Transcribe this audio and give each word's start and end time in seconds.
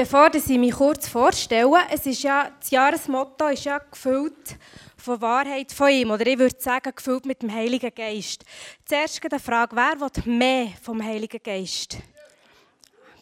bevor 0.00 0.34
ich 0.34 0.46
mich 0.46 0.72
kurz 0.72 1.06
vorstelle, 1.08 1.86
es 1.90 2.06
ist 2.06 2.22
ja, 2.22 2.50
das 2.58 2.70
Jahresmotto 2.70 3.48
ist 3.48 3.64
ja 3.64 3.76
gefüllt 3.76 4.56
von 4.96 5.20
Wahrheit 5.20 5.70
von 5.72 5.90
ihm. 5.90 6.10
Oder 6.10 6.26
ich 6.26 6.38
würde 6.38 6.58
sagen, 6.58 6.94
gefüllt 6.96 7.26
mit 7.26 7.42
dem 7.42 7.52
Heiligen 7.52 7.94
Geist. 7.94 8.42
Zuerst 8.86 9.22
eine 9.22 9.38
Frage, 9.38 9.76
wer 9.76 10.00
will 10.00 10.32
mehr 10.32 10.68
vom 10.80 11.04
Heiligen 11.04 11.42
Geist? 11.42 11.98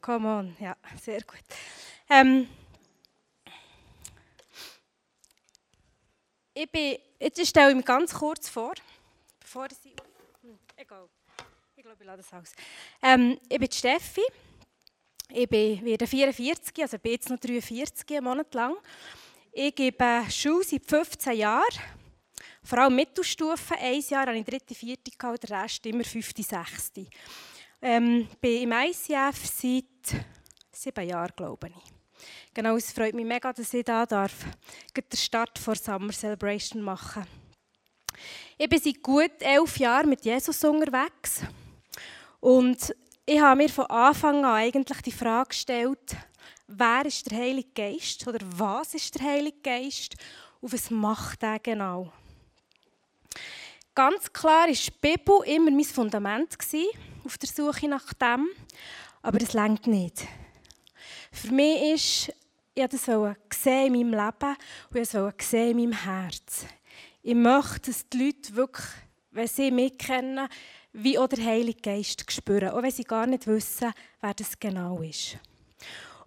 Come 0.00 0.28
on, 0.28 0.56
ja, 0.60 0.76
sehr 1.02 1.20
gut. 1.22 1.42
Ähm, 2.08 2.48
ich 6.54 6.70
bin, 6.70 6.96
jetzt 7.18 7.44
stelle 7.44 7.70
ich 7.70 7.76
mich 7.76 7.84
ganz 7.84 8.14
kurz 8.14 8.48
vor, 8.48 8.74
bevor 9.40 9.66
ich. 9.66 9.94
Hm, 10.42 10.56
egal, 10.76 11.08
ich 11.74 11.82
glaube, 11.82 11.96
ich 11.98 12.06
lade 12.06 12.22
das 12.22 12.32
aus. 12.32 12.52
Ähm, 13.02 13.36
ich 13.48 13.58
bin 13.58 13.72
Steffi, 13.72 14.22
ich 15.32 15.48
bin, 15.48 15.84
werde 15.84 16.06
44, 16.06 16.82
also 16.82 16.98
bin 16.98 17.12
jetzt 17.12 17.30
noch 17.30 17.38
43 17.38 18.10
einen 18.10 18.24
Monat 18.24 18.54
lang. 18.54 18.76
Ich 19.52 19.74
gebe 19.74 20.24
Schule 20.30 20.64
seit 20.64 20.86
15 20.86 21.36
Jahren, 21.36 21.64
vor 22.62 22.78
allem 22.78 22.96
Mittelstufe. 22.96 23.74
Ein 23.74 24.00
Jahr 24.08 24.26
habe 24.26 24.38
ich 24.38 24.44
dritte, 24.44 24.74
vierte 24.74 25.10
gehabt, 25.10 25.48
der 25.48 25.62
Rest 25.62 25.84
immer 25.86 26.04
fünfte, 26.04 26.42
sechste. 26.42 27.06
Ähm, 27.80 28.28
bin 28.40 28.62
im 28.62 28.72
ICF 28.72 29.46
seit 29.46 30.24
sieben 30.72 31.08
Jahren, 31.08 31.32
glaube 31.36 31.68
ich. 31.68 31.98
Genau, 32.54 32.76
es 32.76 32.92
freut 32.92 33.14
mich 33.14 33.24
mega, 33.24 33.52
dass 33.52 33.72
ich 33.72 33.84
da 33.84 34.04
darf, 34.04 34.32
den 34.94 35.16
Start 35.16 35.58
vor 35.58 35.76
Summer 35.76 36.12
Celebration 36.12 36.82
machen. 36.82 37.24
Ich 38.56 38.68
bin 38.68 38.80
seit 38.80 39.02
gut 39.02 39.40
elf 39.40 39.76
Jahren 39.78 40.08
mit 40.08 40.24
Jesus 40.24 40.64
unterwegs 40.64 41.42
und 42.40 42.94
ich 43.30 43.40
habe 43.40 43.62
mir 43.62 43.68
von 43.68 43.84
Anfang 43.86 44.42
an 44.42 44.54
eigentlich 44.54 45.02
die 45.02 45.12
Frage 45.12 45.50
gestellt, 45.50 46.16
wer 46.66 47.04
ist 47.04 47.30
der 47.30 47.36
Heilige 47.36 47.68
Geist 47.74 48.26
oder 48.26 48.38
was 48.56 48.94
ist 48.94 49.16
der 49.16 49.26
Heilige 49.26 49.58
Geist 49.62 50.14
und 50.62 50.72
was 50.72 50.90
macht 50.90 51.42
er 51.42 51.58
genau? 51.58 52.10
Ganz 53.94 54.32
klar 54.32 54.66
war 54.66 54.72
die 54.72 54.90
Bibel 54.98 55.42
immer 55.44 55.70
mein 55.70 55.84
Fundament 55.84 56.56
auf 57.22 57.36
der 57.36 57.48
Suche 57.50 57.86
nach 57.86 58.14
dem, 58.14 58.48
aber 59.20 59.38
das 59.38 59.52
längt 59.52 59.86
nicht. 59.86 60.26
Für 61.30 61.52
mich 61.52 61.82
ist, 61.92 62.34
ich 62.74 62.86
das 62.86 63.04
gesehen 63.50 63.94
in 63.94 64.10
meinem 64.10 64.24
Leben 64.24 64.56
und 64.88 64.96
ich 64.96 65.14
es 65.14 65.36
gesehen 65.36 65.78
in 65.78 65.90
meinem 65.90 66.02
Herz. 66.02 66.64
Ich 67.20 67.34
möchte, 67.34 67.90
dass 67.90 68.08
die 68.08 68.24
Leute 68.24 68.56
wirklich, 68.56 68.86
wenn 69.32 69.48
sie 69.48 69.70
mich 69.70 69.98
kennen, 69.98 70.48
wie 70.92 71.18
auch 71.18 71.28
der 71.28 71.44
Heilige 71.44 71.80
Geist 71.80 72.30
spüren, 72.30 72.70
auch 72.70 72.82
wenn 72.82 72.90
sie 72.90 73.04
gar 73.04 73.26
nicht 73.26 73.46
wissen, 73.46 73.92
wer 74.20 74.34
das 74.34 74.58
genau 74.58 75.02
ist. 75.02 75.38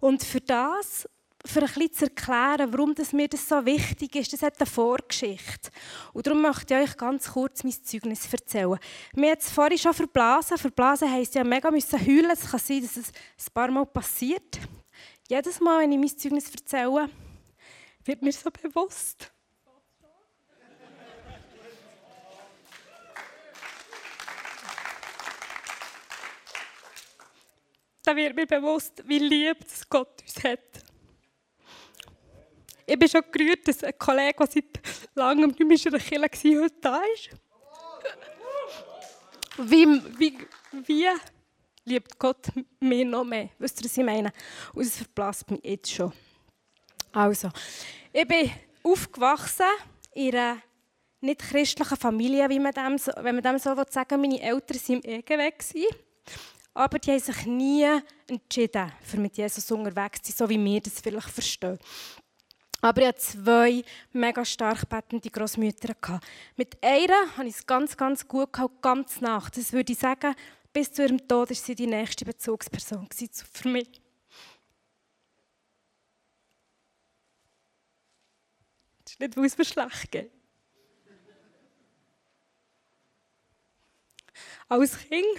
Und 0.00 0.22
für 0.22 0.40
das 0.40 1.06
für 1.44 1.60
ein 1.60 1.66
bisschen 1.66 1.92
zu 1.92 2.04
erklären, 2.04 2.72
warum 2.72 2.94
das 2.94 3.12
mir 3.12 3.28
das 3.28 3.48
so 3.48 3.64
wichtig 3.64 4.14
ist, 4.16 4.32
das 4.32 4.42
hat 4.42 4.60
eine 4.60 4.66
Vorgeschichte. 4.66 5.70
Und 6.12 6.26
darum 6.26 6.42
möchte 6.42 6.74
ich 6.74 6.90
euch 6.90 6.96
ganz 6.96 7.32
kurz 7.32 7.64
mein 7.64 7.72
Zeugnis 7.72 8.32
erzählen. 8.32 8.78
Mir 9.14 9.32
hat 9.32 9.40
es 9.40 9.50
vorhin 9.50 9.78
schon 9.78 9.94
verblasen. 9.94 10.56
Verblasen 10.56 11.10
heisst 11.10 11.34
ja 11.34 11.42
mega 11.42 11.70
müssen 11.70 11.98
heulen. 11.98 12.30
Es 12.30 12.50
kann 12.50 12.60
sein, 12.60 12.82
dass 12.82 12.96
es 12.96 13.08
ein 13.08 13.52
paar 13.52 13.70
Mal 13.70 13.86
passiert. 13.86 14.60
Jedes 15.28 15.60
Mal, 15.60 15.80
wenn 15.80 15.92
ich 15.92 15.98
mein 15.98 16.18
Zeugnis 16.18 16.50
erzähle, 16.50 17.08
wird 18.04 18.22
mir 18.22 18.32
so 18.32 18.50
bewusst. 18.50 19.32
Da 28.02 28.16
wird 28.16 28.34
mir 28.34 28.46
bewusst, 28.46 29.02
wie 29.06 29.18
lieb 29.18 29.58
Gott 29.88 30.22
uns 30.22 30.44
hat. 30.44 30.58
Ich 32.84 32.98
bin 32.98 33.08
schon 33.08 33.22
gerührt, 33.30 33.66
dass 33.66 33.84
ein 33.84 33.96
Kollege, 33.96 34.34
der 34.38 34.46
seit 34.46 34.80
langem 35.14 35.50
nicht 35.50 35.60
mehr 35.60 35.86
in 35.86 35.92
der 35.92 36.00
Kirche 36.00 36.54
war, 36.54 36.62
heute 36.62 36.74
da 36.80 37.00
ist. 37.14 37.30
Wie, 39.58 39.86
wie, 40.18 40.38
wie 40.86 41.08
liebt 41.84 42.18
Gott 42.18 42.48
mir 42.80 43.04
noch 43.04 43.24
mehr? 43.24 43.50
Wisst 43.58 43.80
ihr, 43.80 43.84
was 43.84 43.96
ich 43.96 44.04
meine? 44.04 44.32
Und 44.74 44.82
es 44.82 44.96
verblasst 44.96 45.50
mich 45.50 45.60
jetzt 45.62 45.92
schon. 45.92 46.12
Also, 47.12 47.50
ich 48.12 48.26
bin 48.26 48.50
aufgewachsen 48.82 49.66
in 50.14 50.34
einer 50.34 50.62
nicht 51.20 51.40
christlichen 51.40 51.96
Familie, 51.96 52.48
wie 52.48 52.58
man 52.58 52.72
dem 52.72 52.98
wenn 53.22 53.36
man 53.36 53.42
dem 53.42 53.58
so 53.58 53.74
sagen 53.88 54.22
will. 54.22 54.30
Meine 54.30 54.40
Eltern 54.40 54.76
waren 54.76 55.00
im 55.00 55.10
Egenweg. 55.10 55.64
Aber 56.74 56.98
die 56.98 57.10
haben 57.10 57.20
sich 57.20 57.46
nie 57.46 57.86
entschieden, 58.26 58.92
für 59.02 59.18
mit 59.18 59.36
Jesus 59.36 59.70
unterwegs 59.70 60.22
zu 60.22 60.32
sein, 60.32 60.48
so 60.48 60.48
wie 60.48 60.64
wir 60.64 60.80
das 60.80 61.00
vielleicht 61.00 61.28
verstehen. 61.28 61.78
Aber 62.80 63.00
ich 63.00 63.06
hatte 63.08 63.20
zwei 63.20 63.84
mega 64.12 64.44
stark 64.44 64.88
betende 64.88 65.30
Großmütter. 65.30 66.20
Mit 66.56 66.82
einer 66.82 67.36
hatte 67.36 67.48
ich 67.48 67.56
es 67.56 67.66
ganz, 67.66 67.96
ganz 67.96 68.26
gut 68.26 68.52
gehabt, 68.52 68.82
ganz 68.82 69.20
nach. 69.20 69.50
Das 69.50 69.72
würde 69.72 69.92
ich 69.92 69.98
sagen, 69.98 70.34
bis 70.72 70.92
zu 70.92 71.02
ihrem 71.02 71.18
Tod 71.28 71.50
war 71.50 71.56
sie 71.56 71.74
die 71.74 71.86
nächste 71.86 72.24
Bezugsperson 72.24 73.08
für 73.52 73.68
mich. 73.68 74.00
Das 79.04 79.12
ist 79.12 79.20
nicht, 79.20 79.36
weil 79.36 79.44
es 79.44 79.58
mir 79.58 79.64
schlecht 79.64 80.10
geht. 80.10 80.32
Als 84.68 84.98
Kind 84.98 85.38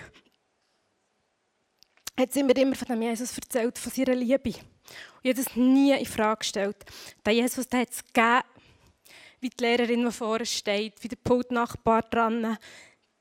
hat 2.19 2.31
sie 2.31 2.43
mir 2.43 2.55
immer 2.57 2.75
von 2.75 2.87
dem 2.87 3.01
Jesus 3.01 3.37
erzählt, 3.37 3.77
von 3.77 3.91
seiner 3.91 4.15
Liebe. 4.15 4.49
Und 4.49 5.23
ich 5.23 5.31
habe 5.31 5.43
das 5.43 5.55
nie 5.55 5.91
in 5.97 6.05
Frage 6.05 6.39
gestellt. 6.39 6.77
Der 7.25 7.33
Jesus 7.33 7.67
der 7.67 7.81
hat 7.81 7.89
es 7.91 8.03
gegeben, 8.03 8.41
wie 9.39 9.49
die 9.49 9.63
Lehrerin, 9.63 10.05
die 10.05 10.11
vorne 10.11 10.45
steht, 10.45 11.03
wie 11.03 11.07
der 11.07 11.17
Pultnachbar 11.17 12.03
dran. 12.03 12.57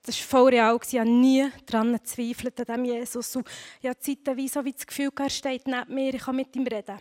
Das 0.04 0.18
war 0.18 0.40
voll 0.40 0.50
real. 0.50 0.78
Ich 0.84 0.98
habe 0.98 1.08
nie 1.08 1.48
daran 1.66 1.92
gezweifelt, 1.92 2.58
an 2.60 2.66
diesem 2.66 2.84
Jesus. 2.84 3.36
Und 3.36 3.48
ich 3.80 3.88
habe 3.88 3.98
zeitweise 3.98 4.48
so 4.48 4.62
das 4.62 4.86
Gefühl, 4.86 5.10
er 5.16 5.30
steht 5.30 5.66
neben 5.66 5.94
mir, 5.94 6.14
ich 6.14 6.22
kann 6.22 6.36
mit 6.36 6.54
ihm 6.56 6.66
reden. 6.66 6.98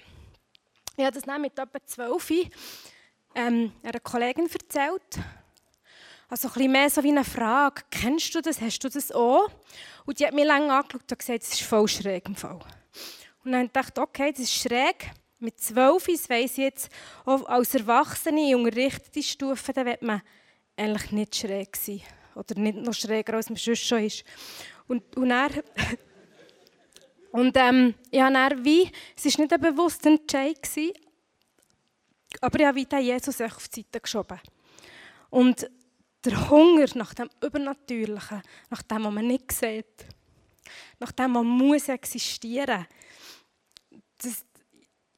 Ich 0.98 1.04
habe 1.04 1.14
das 1.14 1.24
dann 1.24 1.42
mit 1.42 1.58
etwa 1.58 1.86
zwölf 1.86 2.32
ähm, 3.34 3.72
einer 3.84 4.00
Kollegin 4.00 4.48
erzählt. 4.48 5.20
Also 6.32 6.48
ein 6.48 6.54
bisschen 6.54 6.72
mehr 6.72 6.90
so 6.90 7.04
wie 7.04 7.10
eine 7.10 7.26
Frage. 7.26 7.82
Kennst 7.92 8.34
du 8.34 8.42
das? 8.42 8.62
Hast 8.62 8.80
du 8.80 8.88
das 8.88 9.12
auch? 9.12 9.50
Und 10.06 10.18
die 10.18 10.26
hat 10.26 10.34
mich 10.34 10.46
lange 10.46 10.74
angeschaut 10.74 11.12
und 11.12 11.20
gesagt, 11.20 11.44
das 11.44 11.52
ist 11.52 11.64
voll 11.64 11.90
schräg 11.90 12.26
im 12.26 12.38
Fall. 12.38 12.62
Und 13.44 13.52
dann 13.52 13.70
dachte 13.74 14.00
ich, 14.00 14.02
okay, 14.02 14.32
das 14.32 14.40
ist 14.40 14.54
schräg. 14.54 15.12
Mit 15.40 15.60
zwölf, 15.60 16.06
das 16.06 16.30
weiss 16.30 16.52
ich 16.52 16.60
jetzt, 16.60 16.90
als 17.26 17.76
Erwachsene 17.76 18.50
in 18.50 18.56
unterrichtete 18.56 19.22
Stufen, 19.22 19.74
da 19.74 19.86
wird 19.86 20.04
man 20.04 20.22
eigentlich 20.78 21.12
nicht 21.12 21.36
schräg 21.36 21.76
sein. 21.76 22.00
Oder 22.34 22.58
nicht 22.58 22.78
noch 22.78 22.94
schräger, 22.94 23.34
als 23.34 23.50
man 23.50 23.58
sonst 23.58 23.86
schon 23.86 24.06
ist. 24.06 24.24
Und, 24.88 25.18
und 25.18 25.28
dann... 25.28 25.52
und 27.34 27.58
ähm, 27.58 27.94
ich 28.10 28.22
habe 28.22 28.34
dann 28.34 28.64
wie... 28.64 28.90
Es 29.18 29.26
war 29.26 29.44
nicht 29.44 29.54
ein 29.54 29.60
bewusster 29.60 30.12
Entscheid, 30.12 30.58
aber 32.40 32.58
ich 32.58 32.66
habe 32.66 32.78
wie 32.78 33.02
Jesus 33.02 33.42
auf 33.42 33.68
die 33.68 33.82
Seite 33.82 34.00
geschoben. 34.00 34.40
Und 35.30 35.70
der 36.24 36.50
Hunger 36.50 36.88
nach 36.96 37.14
dem 37.14 37.30
Übernatürlichen, 37.44 38.42
nach 38.70 38.82
dem, 38.84 39.04
was 39.04 39.14
man 39.14 39.28
nicht 39.28 39.52
sieht, 39.52 40.06
nach 41.00 41.12
dem, 41.12 41.36
was 41.36 41.44
muss 41.44 41.90
existieren 41.90 42.86
das, 44.24 44.46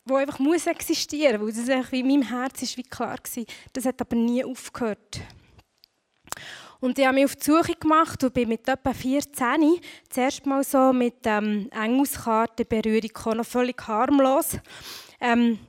wo 0.05 0.15
einfach 0.15 0.39
muss 0.39 0.67
existieren, 0.67 1.41
weil 1.41 1.53
das 1.53 1.69
einfach 1.69 1.93
in 1.93 2.07
meinem 2.07 2.23
Herz 2.23 2.61
ist 2.61 2.77
wie 2.77 2.83
klar 2.83 3.17
war. 3.17 3.45
Das 3.71 3.85
hat 3.85 4.01
aber 4.01 4.15
nie 4.15 4.43
aufgehört. 4.43 5.21
Und 6.79 6.99
ich 6.99 7.05
habe 7.05 7.15
mich 7.15 7.25
auf 7.25 7.35
die 7.37 7.43
Suche 7.45 7.75
gemacht 7.75 8.21
und 8.23 8.33
bin 8.33 8.49
mit 8.49 8.67
etwa 8.67 8.93
14 8.93 9.79
zuerst 10.09 10.45
mal 10.45 10.63
so 10.65 10.91
mit 10.91 11.19
ähm, 11.23 11.69
Engelskarte 11.71 12.65
Berührung 12.65 13.01
gekommen, 13.01 13.45
völlig 13.45 13.81
harmlos. 13.87 14.57
Ähm, 15.21 15.59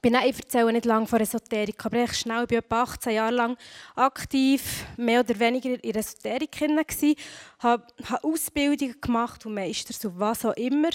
bin 0.00 0.16
auch, 0.16 0.24
ich 0.24 0.36
erzähle 0.36 0.72
nicht 0.72 0.84
lange 0.84 1.06
von 1.06 1.20
Esoterik, 1.20 1.84
aber 1.84 2.04
ich 2.04 2.14
schnell, 2.14 2.44
ich 2.44 2.50
war 2.50 2.58
etwa 2.58 2.82
18 2.82 3.12
Jahre 3.12 3.34
lang 3.34 3.56
aktiv, 3.94 4.84
mehr 4.96 5.20
oder 5.20 5.38
weniger 5.38 5.82
in 5.82 5.94
Esoterik 5.94 6.52
gewesen, 6.52 7.14
habe, 7.58 7.84
habe 8.04 8.24
Ausbildungen 8.24 9.00
gemacht 9.00 9.44
und 9.46 9.54
Meister, 9.54 9.92
so 9.92 10.18
was 10.18 10.44
auch 10.44 10.54
immer. 10.54 10.90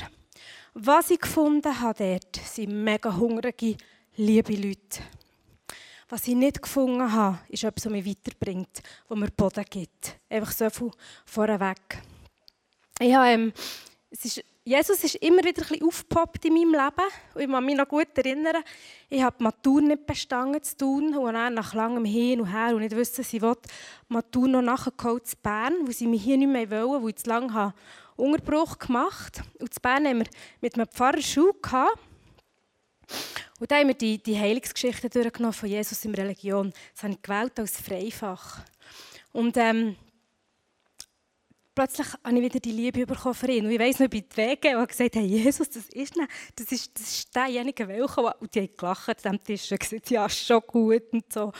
Was 0.74 1.10
ich 1.10 1.20
gefunden 1.20 1.80
habe 1.80 2.20
dort, 2.20 2.36
sind 2.46 2.84
mega 2.84 3.16
hungrige, 3.16 3.78
liebe 4.18 4.54
Leute. 4.54 5.02
Was 6.10 6.28
ich 6.28 6.36
nicht 6.36 6.62
gefunden 6.62 7.12
habe, 7.12 7.40
ist 7.50 7.64
etwas, 7.64 7.86
was 7.86 7.92
mich 7.92 8.06
weiterbringt, 8.06 8.82
was 9.08 9.18
mir 9.18 9.32
Boden 9.32 9.66
gibt. 9.70 10.20
Einfach 10.30 10.52
so 10.52 10.70
viel 10.70 10.92
vorweg. 11.26 12.02
Ich 13.00 13.14
habe, 13.14 13.30
ähm, 13.30 13.54
es 14.12 14.26
ist 14.26 14.44
Jesus 14.68 15.04
ist 15.04 15.16
immer 15.18 15.44
wieder 15.44 15.62
ein 15.72 15.84
aufgepoppt 15.84 16.44
in 16.46 16.56
meinem 16.56 16.72
Leben. 16.72 17.08
Und 17.36 17.42
ich 17.42 17.48
kann 17.48 17.66
mich 17.66 17.76
noch 17.76 17.88
gut 17.88 18.18
erinnern, 18.18 18.64
ich 19.12 19.22
habe 19.22 19.36
die 19.38 19.44
Matur 19.44 19.80
nicht 19.80 20.08
bestanden 20.08 20.64
zu 20.64 20.76
tun 20.76 21.16
und 21.16 21.34
dann 21.36 21.54
nach 21.54 21.76
langem 21.76 22.04
Hin 22.04 22.42
und 22.42 22.48
Her 22.48 22.76
und 22.76 22.82
nicht 22.82 22.96
wissen, 22.96 23.24
sie 23.24 23.44
will 23.44 23.54
die 23.64 23.70
Matur 24.12 24.48
noch 24.48 24.64
nachgeholt 24.64 25.28
zu 25.28 25.36
Bern, 25.38 25.76
weil 25.84 25.94
sie 25.94 26.08
mich 26.08 26.24
hier 26.24 26.38
nicht 26.38 26.48
mehr 26.48 26.72
wollen, 26.72 27.04
weil 27.04 27.12
ich 27.12 27.18
zu 27.18 27.30
lange 27.30 27.54
habe 27.54 27.76
Unterbruch 28.16 28.80
gemacht 28.80 29.38
habe. 29.38 29.50
Und 29.60 29.72
zu 29.72 29.80
Bern 29.80 30.08
haben 30.08 30.20
wir 30.20 30.28
mit 30.62 30.74
einem 30.74 30.88
Pfarrer 30.88 31.22
Schule 31.22 31.54
gehabt. 31.62 32.00
Und 33.60 33.70
da 33.70 33.76
haben 33.76 33.88
wir 33.90 33.94
die, 33.94 34.18
die 34.18 34.40
Heilungsgeschichte 34.40 35.12
durchgenommen 35.12 35.54
von 35.54 35.70
Jesus 35.70 36.04
in 36.06 36.16
Religion. 36.16 36.74
Das 36.96 37.04
habe 37.04 37.14
ich 37.14 37.22
gewählt 37.22 37.60
als 37.60 37.80
Freifach. 37.80 38.62
Und 39.32 39.58
ähm, 39.58 39.96
plötzlich 41.76 42.08
habe 42.24 42.38
ich 42.38 42.42
wieder 42.42 42.60
die 42.60 42.72
Liebe 42.72 43.06
bekommen 43.06 43.36
für 43.36 43.52
ihn. 43.52 43.66
Und 43.66 43.72
ich 43.72 43.80
weiss 43.80 44.00
noch, 44.00 44.06
ich 44.06 44.10
bin 44.10 44.24
die 44.30 44.88
gesagt, 44.88 45.16
hey, 45.16 45.26
Jesus, 45.26 45.70
das 45.70 45.90
ist 45.90 46.16
nicht, 46.16 46.30
das 46.56 46.72
ist, 46.72 47.00
das 47.00 47.08
ist 47.12 47.36
derjenige, 47.36 47.88
welcher, 47.88 48.42
und 48.42 48.56
die 48.56 48.62
haben 48.62 48.78
gelacht 48.78 49.26
am 49.26 49.44
Tisch 49.44 49.72
und 49.72 49.80
gesagt, 49.80 50.10
ja, 50.10 50.28
schon 50.30 50.62
gut 50.66 51.12
und 51.12 51.32
so. 51.32 51.52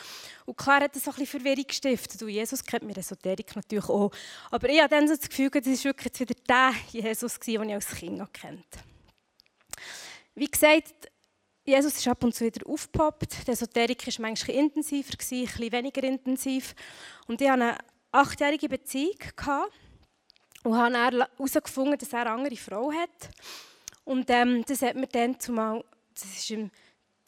Und 0.46 0.58
klar 0.58 0.82
hat 0.82 0.96
das 0.96 1.04
so 1.04 1.12
ein 1.12 1.18
bisschen 1.18 1.42
Verwirrung 1.42 1.68
gestiftet. 1.68 2.22
Und 2.22 2.30
Jesus 2.30 2.64
kennt 2.64 2.84
mir 2.84 2.96
Esoterik 2.98 3.56
natürlich 3.56 3.90
auch. 3.90 4.12
Aber 4.50 4.70
ich 4.70 4.80
habe 4.80 4.90
dann 4.90 5.08
so 5.08 5.16
das 5.16 5.28
Gefühl, 5.28 5.50
das 5.50 5.66
war 5.66 5.84
wirklich 5.84 6.20
wieder 6.20 6.36
der 6.48 6.72
Jesus, 6.92 7.40
den 7.40 7.64
ich 7.64 7.74
als 7.74 7.88
Kind 7.90 8.18
noch 8.18 8.32
kennt. 8.32 8.66
Wie 10.34 10.48
gesagt, 10.48 11.12
Jesus 11.66 11.98
ist 11.98 12.08
ab 12.08 12.24
und 12.24 12.34
zu 12.34 12.46
wieder 12.46 12.68
aufgepoppt. 12.70 13.48
Die 13.48 13.52
Esoterik 13.52 14.06
war 14.06 14.14
manchmal 14.20 14.58
intensiver, 14.58 15.12
ein 15.12 15.18
bisschen 15.18 15.72
weniger 15.72 16.04
intensiv. 16.04 16.76
Und 17.28 17.42
ich 17.42 17.50
hatte 17.50 17.62
eine 17.62 17.78
achtjährige 18.12 18.70
Beziehung. 18.70 19.18
Und 20.66 20.76
habe 20.76 20.94
dann 20.94 21.26
herausgefunden, 21.38 21.98
dass 21.98 22.12
er 22.12 22.22
eine 22.22 22.32
andere 22.32 22.56
Frau 22.56 22.92
hat. 22.92 23.30
Und 24.04 24.30
ähm, 24.30 24.64
das 24.68 24.82
hat 24.82 24.96
mir 24.96 25.08
dann 25.08 25.40
zumal, 25.40 25.84
das 26.14 26.50
war 26.50 26.58
im 26.58 26.72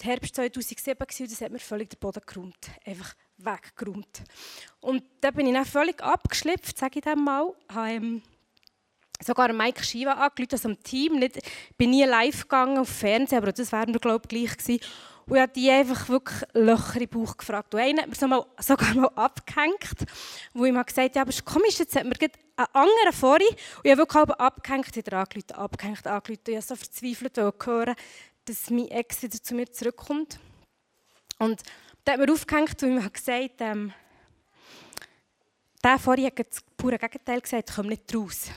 Herbst 0.02 0.36
2007, 0.36 0.98
und 1.00 1.32
das 1.32 1.42
hat 1.42 1.52
mir 1.52 1.60
völlig 1.60 1.90
den 1.90 2.00
Boden 2.00 2.22
geräumt. 2.26 2.72
Einfach 2.86 3.14
weggeräumt. 3.38 4.24
Und 4.80 5.04
da 5.22 5.32
bin 5.32 5.48
ich 5.48 5.54
dann 5.54 5.66
völlig 5.66 6.02
abgeschlüpft, 6.02 6.78
sage 6.78 7.00
ich 7.00 7.06
dem 7.06 7.24
mal. 7.24 7.54
Habe, 7.70 7.90
ähm, 7.92 8.22
sogar 9.24 9.54
Mike 9.54 9.84
Shiva 9.84 10.14
angerufen, 10.14 10.54
also 10.54 10.70
am 10.70 10.84
Team. 10.84 11.20
Nicht, 11.20 11.40
bin 11.78 11.92
nie 11.92 12.06
live 12.06 12.42
gegangen 12.42 12.80
auf 12.80 12.90
Fernsehen, 12.90 13.38
aber 13.38 13.52
das 13.52 13.72
wäre 13.72 13.88
mir, 13.88 14.00
glaube 14.00 14.26
ich, 14.26 14.30
gleich 14.30 14.58
gewesen. 14.58 14.80
Und 15.28 15.36
ich 15.36 15.42
habe 15.42 15.52
die 15.52 15.70
einfach 15.70 16.08
wirklich 16.08 16.42
Löcher 16.54 17.02
im 17.02 17.10
Bauch 17.10 17.36
gefragt. 17.36 17.74
Und 17.74 17.82
einer 17.82 18.04
hat 18.04 18.10
mir 18.10 18.16
so 18.16 18.46
sogar 18.60 18.96
mal 18.96 19.12
abgehängt, 19.16 20.06
wo 20.54 20.66
ich 20.66 20.72
mal 20.72 20.84
gesagt 20.84 21.10
habe, 21.10 21.16
ja, 21.16 21.22
aber 21.22 21.30
es 21.30 21.38
ist 21.38 21.46
komisch, 21.46 21.80
jetzt 21.80 21.96
hat 21.96 22.06
mir 22.06 22.16
einen 22.22 22.68
anderen 22.74 23.14
vorhin, 23.14 23.48
und 23.50 23.58
ich 23.84 23.92
habe 23.92 24.02
wirklich 24.02 24.16
halb 24.16 24.42
abgehängt, 24.42 24.96
wieder 24.96 25.18
angerufen, 25.18 25.52
abgehängt, 25.52 26.08
angerufen. 26.08 26.42
Ich 26.48 26.56
habe 26.56 26.66
so 26.66 26.76
verzweifelt 26.76 27.38
hören, 27.38 27.96
dass 28.46 28.70
mein 28.70 28.88
Ex 28.88 29.22
wieder 29.22 29.44
zu 29.44 29.54
mir 29.54 29.72
zurückkommt. 29.72 30.40
Und 31.40 31.62
dann 32.06 32.20
hat 32.20 32.26
mir 32.26 32.34
aufgehängt 32.34 32.82
und 32.84 32.98
ich 32.98 33.04
habe 33.04 33.12
gesagt, 33.12 33.56
ähm, 33.60 33.94
der 35.84 36.00
vorhin 36.00 36.26
hat 36.28 36.40
das 36.40 36.64
pure 36.78 36.98
Gegenteil 36.98 37.42
gesagt, 37.42 37.72
komm 37.76 37.88
nicht 37.88 38.16
raus. 38.16 38.50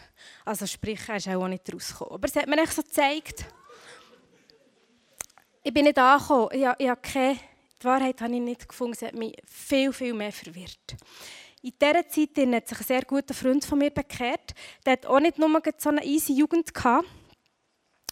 Also 0.45 0.67
sprich, 0.67 1.01
er 1.09 1.17
ist 1.17 1.29
auch 1.29 1.49
nicht 1.49 1.73
rausgekommen. 1.73 2.15
Aber 2.15 2.29
es 2.29 2.37
hat 2.37 2.47
mir 2.47 2.63
echt 2.63 2.73
so 2.73 2.83
gezeigt, 2.83 3.45
ich 5.63 5.73
bin 5.73 5.85
nicht 5.85 5.99
angekommen. 5.99 6.49
Ich, 6.53 6.67
ich 6.79 6.89
habe 6.89 7.01
keine, 7.01 7.39
die 7.81 7.85
Wahrheit 7.85 8.21
habe 8.21 8.35
ich 8.35 8.41
nicht 8.41 8.69
gefunden. 8.69 8.95
Sie 8.95 9.07
hat 9.07 9.15
mich 9.15 9.35
viel, 9.47 9.93
viel 9.93 10.15
mehr 10.15 10.33
verwirrt. 10.33 10.97
In 11.63 11.73
dieser 11.81 12.09
Zeit 12.09 12.55
hat 12.55 12.69
sich 12.69 12.79
ein 12.81 12.87
sehr 12.87 13.03
guter 13.03 13.35
Freund 13.35 13.65
von 13.65 13.79
mir 13.79 13.91
bekehrt. 13.91 14.55
Der 14.85 14.95
hat 14.95 15.07
auch 15.07 15.21
nicht 15.21 15.39
nur 15.39 15.63
so 15.77 15.91
eine 15.91 16.05
easy 16.05 16.33
Jugend 16.33 16.73
gehabt 16.73 17.07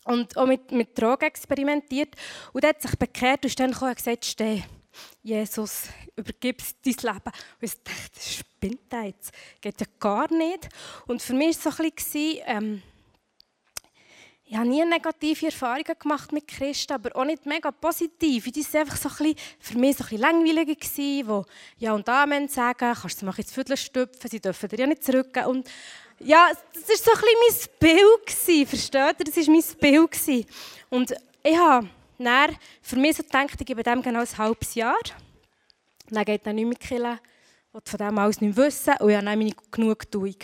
und 0.04 0.36
auch 0.36 0.46
mit, 0.46 0.70
mit 0.72 0.98
Drogen 0.98 1.24
experimentiert. 1.24 2.14
Und 2.52 2.64
er 2.64 2.70
hat 2.70 2.82
sich 2.82 2.96
bekehrt 2.98 3.44
und 3.44 3.46
ist 3.46 3.58
dann 3.58 3.72
gekommen 3.72 3.90
und 3.90 3.96
gesagt, 3.96 4.24
steh, 4.26 4.64
Jesus, 5.22 5.84
übergib 6.16 6.62
dein 6.84 6.94
Leben. 6.94 7.32
Und 7.60 7.62
ich 7.62 7.82
dachte, 7.82 8.10
das 8.14 8.34
spinnt 8.34 8.92
jetzt. 8.92 9.32
Geht 9.60 9.80
ja 9.80 9.86
gar 9.98 10.32
nicht. 10.32 10.68
Und 11.06 11.22
für 11.22 11.34
mich 11.34 11.64
war 11.64 11.70
es 11.70 11.76
so 11.76 11.82
ein 11.82 11.90
bisschen, 11.90 12.38
ähm, 12.46 12.82
ich 14.50 14.56
habe 14.56 14.66
nie 14.66 14.82
negative 14.82 15.46
Erfahrungen 15.46 15.98
gemacht 15.98 16.32
mit 16.32 16.48
Christen, 16.48 16.94
aber 16.94 17.14
auch 17.14 17.24
nicht 17.26 17.44
mega 17.44 17.70
positiv. 17.70 18.50
Das 18.50 18.72
war 18.72 18.80
einfach 18.80 18.96
so 18.96 19.10
ein 19.10 19.16
bisschen, 19.16 19.36
für 19.60 19.78
mich 19.78 19.96
so 19.96 20.04
ein 20.04 20.08
bisschen 20.08 20.22
langweilig, 20.22 20.80
gewesen, 20.80 21.28
wo 21.28 21.44
Ja 21.76 21.92
und 21.92 22.08
Amen 22.08 22.48
sagen, 22.48 22.94
kannst 22.94 23.20
du 23.20 23.26
mal 23.26 23.34
ins 23.36 23.52
Viertel 23.52 23.76
stüpfen, 23.76 24.30
sie 24.30 24.40
dürfen 24.40 24.70
dir 24.70 24.78
ja 24.78 24.86
nicht 24.86 25.04
zurückgeben. 25.04 25.48
Und 25.48 25.70
ja, 26.20 26.48
das 26.72 26.88
war 26.88 26.96
so 26.96 27.10
ein 27.10 27.68
bisschen 27.78 27.78
mein 27.78 28.56
Bild, 28.56 28.68
versteht 28.68 29.16
ihr? 29.18 29.24
Das 29.26 29.36
war 29.36 29.54
mein 29.54 30.08
Bild. 30.24 30.46
Und 30.88 31.14
ich 31.42 31.58
habe 31.58 31.88
dann 32.18 32.56
für 32.80 32.96
mich 32.96 33.16
so 33.18 33.22
gedacht, 33.22 33.60
ich 33.60 33.66
gebe 33.66 33.82
dem 33.82 34.00
genau 34.00 34.20
ein 34.20 34.38
halbes 34.38 34.74
Jahr. 34.74 34.96
Dann 36.08 36.24
geht 36.24 36.46
er 36.46 36.54
nicht 36.54 36.64
mehr 36.64 36.74
killen, 36.74 37.20
will 37.74 37.82
von 37.84 37.98
dem 37.98 38.18
alles 38.18 38.40
nicht 38.40 38.56
wissen 38.56 38.94
und 39.00 39.10
ich 39.10 39.16
habe 39.16 39.26
dann 39.26 39.38
meine 39.38 39.52
Genugtuung. 39.70 40.36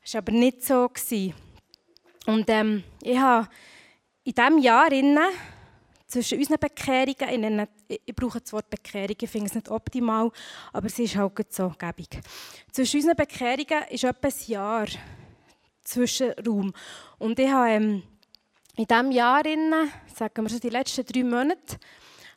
Das 0.00 0.14
war 0.14 0.18
aber 0.20 0.30
nicht 0.30 0.64
so. 0.64 0.88
Gewesen. 0.88 1.34
Und 2.26 2.48
ähm, 2.48 2.84
ich 3.02 3.18
habe 3.18 3.48
in 4.24 4.34
diesem 4.34 4.58
Jahr 4.58 4.92
innen, 4.92 5.32
zwischen 6.06 6.38
unseren 6.38 6.60
Bekehrungen, 6.60 7.66
ich, 7.88 8.00
ich 8.04 8.14
brauche 8.14 8.40
das 8.40 8.52
Wort 8.52 8.68
Bekehrung, 8.68 9.16
ich 9.18 9.30
finde 9.30 9.46
es 9.46 9.54
nicht 9.54 9.70
optimal, 9.70 10.30
aber 10.72 10.86
es 10.86 10.98
ist 10.98 11.16
halt 11.16 11.52
so 11.52 11.72
gäbig. 11.78 12.20
Zwischen 12.70 13.00
unseren 13.00 13.16
Bekehrungen 13.16 13.88
ist 13.88 14.04
etwa 14.04 14.28
ein 14.28 14.34
Jahr 14.46 14.86
Zwischenraum. 15.82 16.72
Und 17.18 17.38
ich 17.38 17.50
habe 17.50 17.70
ähm, 17.70 18.02
in 18.76 18.86
diesem 18.86 19.10
Jahr, 19.10 19.44
innen, 19.44 19.90
sagen 20.14 20.44
wir 20.44 20.50
so 20.50 20.58
die 20.58 20.68
letzten 20.68 21.04
drei 21.04 21.24
Monate, 21.24 21.78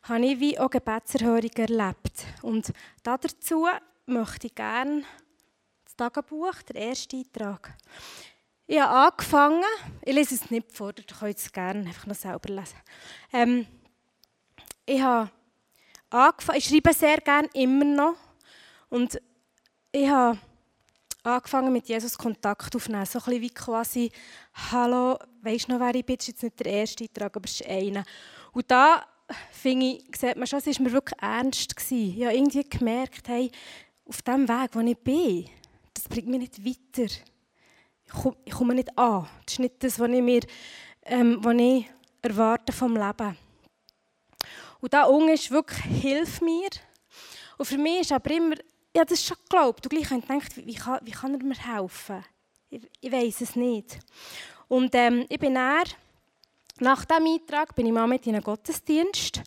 habe 0.03 0.25
ich 0.25 0.39
wie 0.39 0.59
auch 0.59 0.69
Gebetserhörung 0.69 1.51
erlebt. 1.55 2.25
Und 2.41 2.71
dazu 3.03 3.67
möchte 4.05 4.47
ich 4.47 4.55
gerne 4.55 5.03
das 5.83 5.95
Tagebuch, 5.95 6.61
der 6.63 6.75
erste 6.87 7.17
Eintrag. 7.17 7.75
Ich 8.67 8.79
habe 8.79 9.11
angefangen, 9.11 9.63
ich 10.01 10.15
lese 10.15 10.33
es 10.33 10.49
nicht 10.49 10.71
vor, 10.71 10.91
ihr 10.97 11.03
könnt 11.03 11.37
es 11.37 11.51
gerne 11.51 11.81
einfach 11.81 12.07
noch 12.07 12.15
selber 12.15 12.51
lesen. 12.51 12.77
Ähm, 13.31 13.67
ich 14.87 14.99
habe 14.99 15.29
angefangen, 16.09 16.57
ich 16.57 16.65
schreibe 16.65 16.91
sehr 16.93 17.17
gerne 17.17 17.47
immer 17.53 17.85
noch 17.85 18.15
und 18.89 19.21
ich 19.91 20.09
habe 20.09 20.39
angefangen 21.21 21.73
mit 21.73 21.87
Jesus 21.87 22.17
Kontakt 22.17 22.75
aufzunehmen, 22.75 23.05
so 23.05 23.19
ein 23.19 23.25
bisschen 23.25 23.41
wie 23.41 23.49
quasi, 23.51 24.11
hallo, 24.71 25.19
weisst 25.43 25.67
du 25.67 25.73
noch, 25.73 25.79
wer 25.79 25.93
ich 25.93 26.05
bin? 26.05 26.17
Das 26.17 26.27
ist 26.27 26.33
jetzt 26.33 26.43
nicht 26.43 26.59
der 26.59 26.71
erste 26.71 27.03
Eintrag, 27.03 27.35
aber 27.35 27.45
es 27.45 27.61
ist 27.61 27.69
einer. 27.69 28.03
Und 28.51 28.71
da 28.71 29.05
finde 29.51 29.85
ich, 29.85 30.05
sieht 30.17 30.37
man 30.37 30.47
schon, 30.47 30.57
es 30.57 30.65
war 30.65 30.81
mir 30.81 30.91
wirklich 30.91 31.21
ernst. 31.21 31.75
Gewesen. 31.75 32.17
Ich 32.17 32.25
habe 32.25 32.35
irgendwie 32.35 32.67
gemerkt, 32.67 33.27
hey, 33.27 33.51
auf 34.07 34.23
dem 34.23 34.49
Weg, 34.49 34.71
wo 34.73 34.79
ich 34.79 34.97
bin, 34.97 35.49
das 35.93 36.05
bringt 36.05 36.29
mich 36.29 36.39
nicht 36.39 36.65
weiter 36.65 37.13
ich 38.05 38.13
komme, 38.13 38.37
ich 38.45 38.53
komme 38.53 38.75
nicht 38.75 38.97
an. 38.97 39.27
Das 39.45 39.53
ist 39.53 39.59
nicht 39.59 39.83
das, 39.83 39.99
was 39.99 40.09
ich, 40.09 40.21
mir, 40.21 40.41
ähm, 41.03 41.37
was 41.41 41.55
ich 41.55 41.89
erwarte 42.21 42.71
vom 42.71 42.95
Leben. 42.95 43.37
Und 44.81 44.93
da 44.93 45.05
unten 45.05 45.29
ist 45.29 45.51
wirklich, 45.51 45.83
hilf 45.83 46.41
mir. 46.41 46.69
Und 47.57 47.65
für 47.65 47.77
mich 47.77 48.01
ist 48.01 48.11
aber 48.11 48.31
immer, 48.31 48.55
ja, 48.95 49.03
das 49.03 49.23
schon 49.23 49.37
geglaubt. 49.49 49.85
Und 49.85 49.89
gleich 49.89 50.09
habe 50.11 50.19
ich 50.19 50.27
gedacht, 50.27 50.57
wie 50.57 50.75
kann, 50.75 50.99
wie 51.03 51.11
kann 51.11 51.33
er 51.33 51.43
mir 51.43 51.55
helfen? 51.55 52.23
Ich, 52.69 52.81
ich 53.01 53.11
weiß 53.11 53.41
es 53.41 53.55
nicht. 53.55 53.99
Und 54.67 54.93
ähm, 54.95 55.25
ich 55.29 55.39
bin 55.39 55.55
dann, 55.55 55.83
nach 56.79 57.05
diesem 57.05 57.25
Eintrag 57.25 57.75
bin 57.75 57.85
ich 57.85 57.93
mal 57.93 58.07
mit 58.07 58.27
in 58.27 58.35
einen 58.35 58.43
Gottesdienst. 58.43 59.41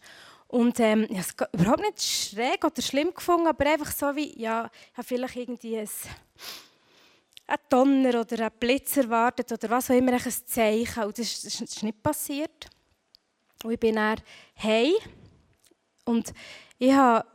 Und 0.47 0.81
ähm, 0.81 1.07
ich 1.11 1.19
habe 1.19 1.50
es 1.53 1.61
überhaupt 1.61 1.83
nicht 1.83 2.03
schräg 2.03 2.65
oder 2.65 2.81
schlimm 2.81 3.12
gefunden, 3.12 3.47
aber 3.47 3.67
einfach 3.67 3.93
so 3.93 4.17
wie, 4.17 4.41
ja, 4.41 4.71
ich 4.93 4.99
habe 4.99 5.07
vielleicht 5.07 5.37
irgendwie 5.37 5.79
ein 5.79 5.88
ein 7.49 7.59
Donner 7.71 8.21
oder 8.21 8.47
ein 8.47 8.52
Blitz 8.61 8.97
erwartet 8.99 9.50
oder 9.50 9.71
was 9.71 9.90
auch 9.90 9.95
immer, 9.95 10.12
ein 10.12 10.21
Zeichen. 10.21 11.05
Und 11.05 11.19
das, 11.19 11.43
das 11.43 11.61
ist 11.61 11.83
nicht 11.83 12.02
passiert. 12.02 12.69
Und 13.64 13.73
ich 13.73 13.81
bin 13.81 13.97
dann 13.97 14.21
hey 14.55 14.95
und 16.05 16.33
ich 16.78 16.93
habe 16.93 17.26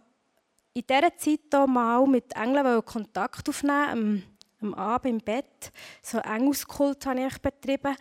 in 0.73 0.83
dieser 0.87 1.17
Zeit 1.17 1.39
hier 1.51 1.67
mal 1.67 2.05
mit 2.07 2.33
Engeln 2.35 2.85
Kontakt 2.85 3.49
aufnehmen, 3.49 4.23
am, 4.61 4.69
am 4.69 4.73
Abend 4.73 5.13
im 5.13 5.19
Bett. 5.19 5.71
So 6.01 6.19
Engelskult 6.19 7.05
habe 7.05 7.27
ich 7.27 7.37
betrieben. 7.39 7.95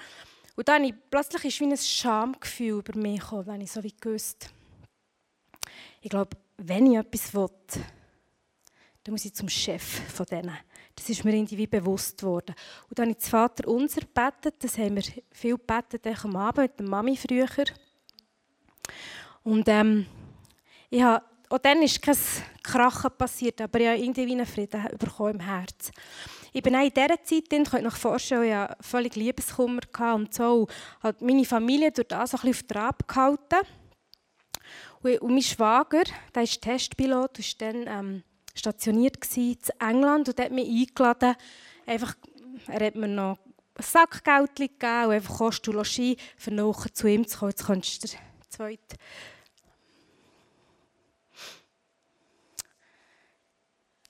Und 0.55 0.69
dann 0.69 0.85
ist 0.85 0.95
plötzlich 1.11 1.45
ist 1.47 1.61
wie 1.61 1.65
ein 1.65 1.77
Schamgefühl 1.77 2.79
über 2.79 2.97
mich 2.99 3.21
gekommen, 3.21 3.47
wenn 3.47 3.61
ich 3.63 3.73
so 3.73 3.83
wie 3.83 3.95
gewusst. 3.99 4.51
Ich 6.01 6.11
glaube, 6.11 6.37
wenn 6.59 6.93
ich 6.93 6.99
etwas 6.99 7.35
will, 7.35 7.49
dann 9.03 9.13
muss 9.13 9.25
ich 9.25 9.35
zum 9.35 9.49
Chef 9.49 9.83
von 9.83 10.27
denen. 10.27 10.57
Das 10.95 11.09
ist 11.09 11.25
mir 11.25 11.35
irgendwie 11.35 11.67
bewusst 11.67 12.23
worden. 12.23 12.55
Und 12.89 12.99
dann 12.99 13.07
habe 13.07 13.13
ich 13.13 13.19
das 13.19 13.29
Vater 13.29 13.69
unser 13.69 14.03
gebetet. 14.03 14.57
Das 14.61 14.77
haben 14.79 14.97
wir 14.97 15.03
viel 15.31 15.57
gebetet 15.57 16.07
am 16.25 16.37
Abend 16.37 16.59
mit 16.59 16.79
der 16.79 16.89
Mami 16.89 17.17
früher. 17.17 17.47
Und 19.43 19.69
ähm, 19.69 20.07
ich 20.91 21.03
habe, 21.03 21.25
auch 21.49 21.59
dann 21.59 21.83
ist 21.83 22.03
kein 22.03 22.17
Krachen 22.63 23.11
passiert, 23.17 23.61
aber 23.61 23.81
ich 23.81 23.89
habe 23.89 23.99
irgendwie 23.99 24.33
einen 24.33 24.47
Frieden 24.47 24.87
bekommen 24.99 25.35
im 25.35 25.41
Herz. 25.41 25.91
Ich 26.53 26.63
bin 26.63 26.77
auch 26.77 26.85
in 26.85 26.93
dieser 26.93 27.23
Zeit, 27.25 27.51
drin, 27.51 27.65
könnt 27.65 27.87
euch 27.87 27.95
vorstellen, 27.95 28.45
ich 28.45 28.55
hatte 28.55 28.77
völlig 28.83 29.17
Liebeskummer 29.17 29.81
und 30.15 30.35
so. 30.35 30.69
Und 31.03 31.23
meine 31.23 31.45
Familie 31.47 31.91
durch 31.91 32.09
das 32.09 32.35
ein 32.35 32.41
bisschen 32.41 32.55
auf 32.55 32.63
Trab 32.65 33.09
gehalten. 33.09 33.67
Und 35.03 35.33
mein 35.33 35.43
Schwager, 35.43 36.03
der 36.35 36.43
ist 36.43 36.61
Testpilot, 36.61 37.39
ist 37.39 37.61
dann 37.61 37.87
ähm, 37.87 38.23
stationiert 38.55 39.19
in 39.37 39.57
England 39.79 40.29
und 40.29 40.41
hat 40.41 40.53
mich 40.53 40.69
eingeladen. 40.69 41.35
Einfach, 41.87 42.15
er 42.67 42.87
hat 42.87 42.95
mir 42.95 43.09
noch 43.09 43.39
ein 43.75 43.83
Sackgeld 43.83 44.57
gegeben 44.57 45.07
und 45.07 45.13
einfach 45.13 45.37
Kost 45.37 45.67
und 45.69 45.75
Logis, 45.75 46.17
für 46.37 46.51
nachher 46.53 46.93
zu 46.93 47.07
ihm 47.07 47.27
zu 47.27 47.39
kommen. 47.39 47.51
Jetzt 47.51 47.67
könntest 47.67 48.05
du 48.05 48.09
dir 48.09 48.19
zweite. 48.49 48.97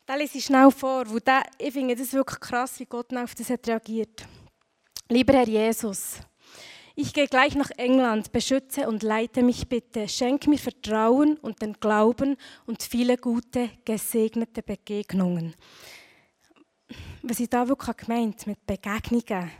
Da 0.05 0.17
lese 0.17 0.39
ich 0.39 0.45
schnell 0.45 0.71
vor, 0.71 1.09
wo 1.09 1.19
der, 1.21 1.45
ich 1.59 1.73
finde 1.73 1.97
das 1.97 2.13
wirklich 2.13 2.41
krass, 2.41 2.79
wie 2.81 2.87
Gott 2.87 3.17
auf 3.17 3.35
das 3.35 3.49
hat 3.49 3.67
reagiert. 3.67 4.27
Lieber 5.09 5.33
Herr 5.33 5.49
Jesus, 5.49 6.17
ich 6.95 7.15
gehe 7.15 7.27
gleich 7.27 7.55
nach 7.55 7.71
England, 7.77 8.33
beschütze 8.33 8.87
und 8.89 9.03
leite 9.03 9.43
mich 9.43 9.69
bitte. 9.69 10.09
Schenk 10.09 10.47
mir 10.47 10.59
Vertrauen 10.59 11.37
und 11.39 11.63
den 11.63 11.75
Glauben 11.75 12.37
und 12.67 12.83
viele 12.83 13.17
gute, 13.17 13.71
gesegnete 13.85 14.63
Begegnungen. 14.63 15.55
Was 17.23 17.41
ich 17.41 17.49
da 17.49 17.67
wirklich 17.67 17.97
gemeint 17.97 18.47
mit 18.47 18.67
Begegnungen, 18.67 19.51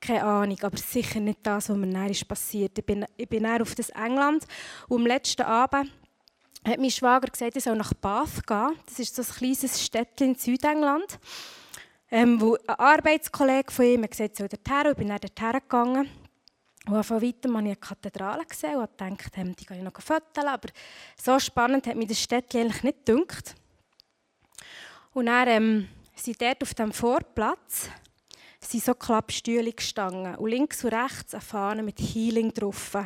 keine 0.00 0.24
Ahnung, 0.24 0.58
aber 0.62 0.78
sicher 0.78 1.20
nicht 1.20 1.40
das, 1.42 1.68
was 1.68 1.76
mir 1.76 1.86
näher 1.86 2.24
passiert. 2.26 2.78
Ich 2.78 2.84
bin, 2.84 3.04
ich 3.16 3.28
bin 3.28 3.46
auf 3.46 3.74
das 3.74 3.90
England 3.90 4.46
und 4.88 5.00
am 5.00 5.06
letzten 5.06 5.42
Abend 5.42 5.92
hat 6.66 6.78
mein 6.78 6.90
Schwager 6.90 7.28
gesagt, 7.28 7.56
ich 7.56 7.64
soll 7.64 7.76
nach 7.76 7.94
Bath 7.94 8.46
gehen. 8.46 8.76
Das 8.86 8.98
ist 8.98 9.14
so 9.14 9.22
ein 9.22 9.28
kleines 9.28 9.82
Städtchen 9.84 10.30
in 10.30 10.34
Südengland. 10.34 11.18
Ähm, 12.10 12.40
wo 12.40 12.56
ein 12.66 12.74
Arbeitskollege 12.74 13.70
von 13.72 13.84
ihm 13.84 14.02
gesagt, 14.02 14.36
soll 14.36 14.48
dorthin. 14.48 14.90
Ich 14.90 14.96
bin 14.96 15.08
dann 15.08 15.20
dorthin 15.20 15.60
gegangen. 15.60 16.10
Und 16.86 17.04
von 17.04 17.22
weitem 17.22 17.56
habe 17.56 17.62
ich 17.62 17.68
eine 17.68 17.76
Kathedrale 17.76 18.44
gesehen 18.46 18.76
und 18.76 18.98
gedacht, 18.98 19.32
ähm, 19.36 19.54
die 19.54 19.64
kann 19.64 19.76
ich 19.76 19.84
noch 19.84 19.92
fotografieren. 20.00 20.48
Aber 20.48 20.68
so 21.20 21.38
spannend 21.38 21.86
hat 21.86 21.96
mich 21.96 22.08
das 22.08 22.20
Städtchen 22.20 22.62
eigentlich 22.62 22.82
nicht 22.82 23.06
gedacht. 23.06 23.54
Und 25.12 25.26
dann 25.26 25.48
ähm, 25.48 25.88
sind 26.14 26.40
dort 26.40 26.62
auf 26.62 26.74
dem 26.74 26.92
Vorplatz 26.92 27.90
sind 28.62 28.84
so 28.84 28.94
Klappstühle 28.94 29.72
gestanden. 29.72 30.36
Und 30.36 30.50
links 30.50 30.84
und 30.84 30.92
rechts 30.92 31.34
eine 31.34 31.40
Fahne 31.40 31.82
mit 31.82 31.98
Healing 31.98 32.52
drauf. 32.52 32.96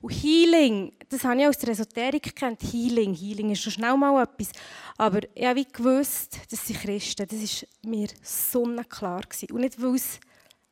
Und 0.00 0.10
Healing, 0.10 0.92
das 1.08 1.24
habe 1.24 1.40
ich 1.40 1.46
aus 1.46 1.58
der 1.58 1.70
Esoterik 1.70 2.22
gekannt. 2.22 2.60
Healing, 2.62 3.14
Healing 3.14 3.50
ist 3.52 3.62
schon 3.62 3.72
schnell 3.72 3.96
mal 3.96 4.22
etwas. 4.22 4.50
Aber 4.98 5.20
ich 5.34 5.44
habe 5.44 5.64
gewusst, 5.64 6.38
das 6.50 6.66
sind 6.66 6.80
Christen. 6.80 7.26
Das 7.26 7.38
war 7.38 7.90
mir 7.90 8.08
sonnenklar. 8.22 9.22
Und 9.50 9.60
nicht, 9.60 9.80
weil 9.80 9.94
es 9.94 10.18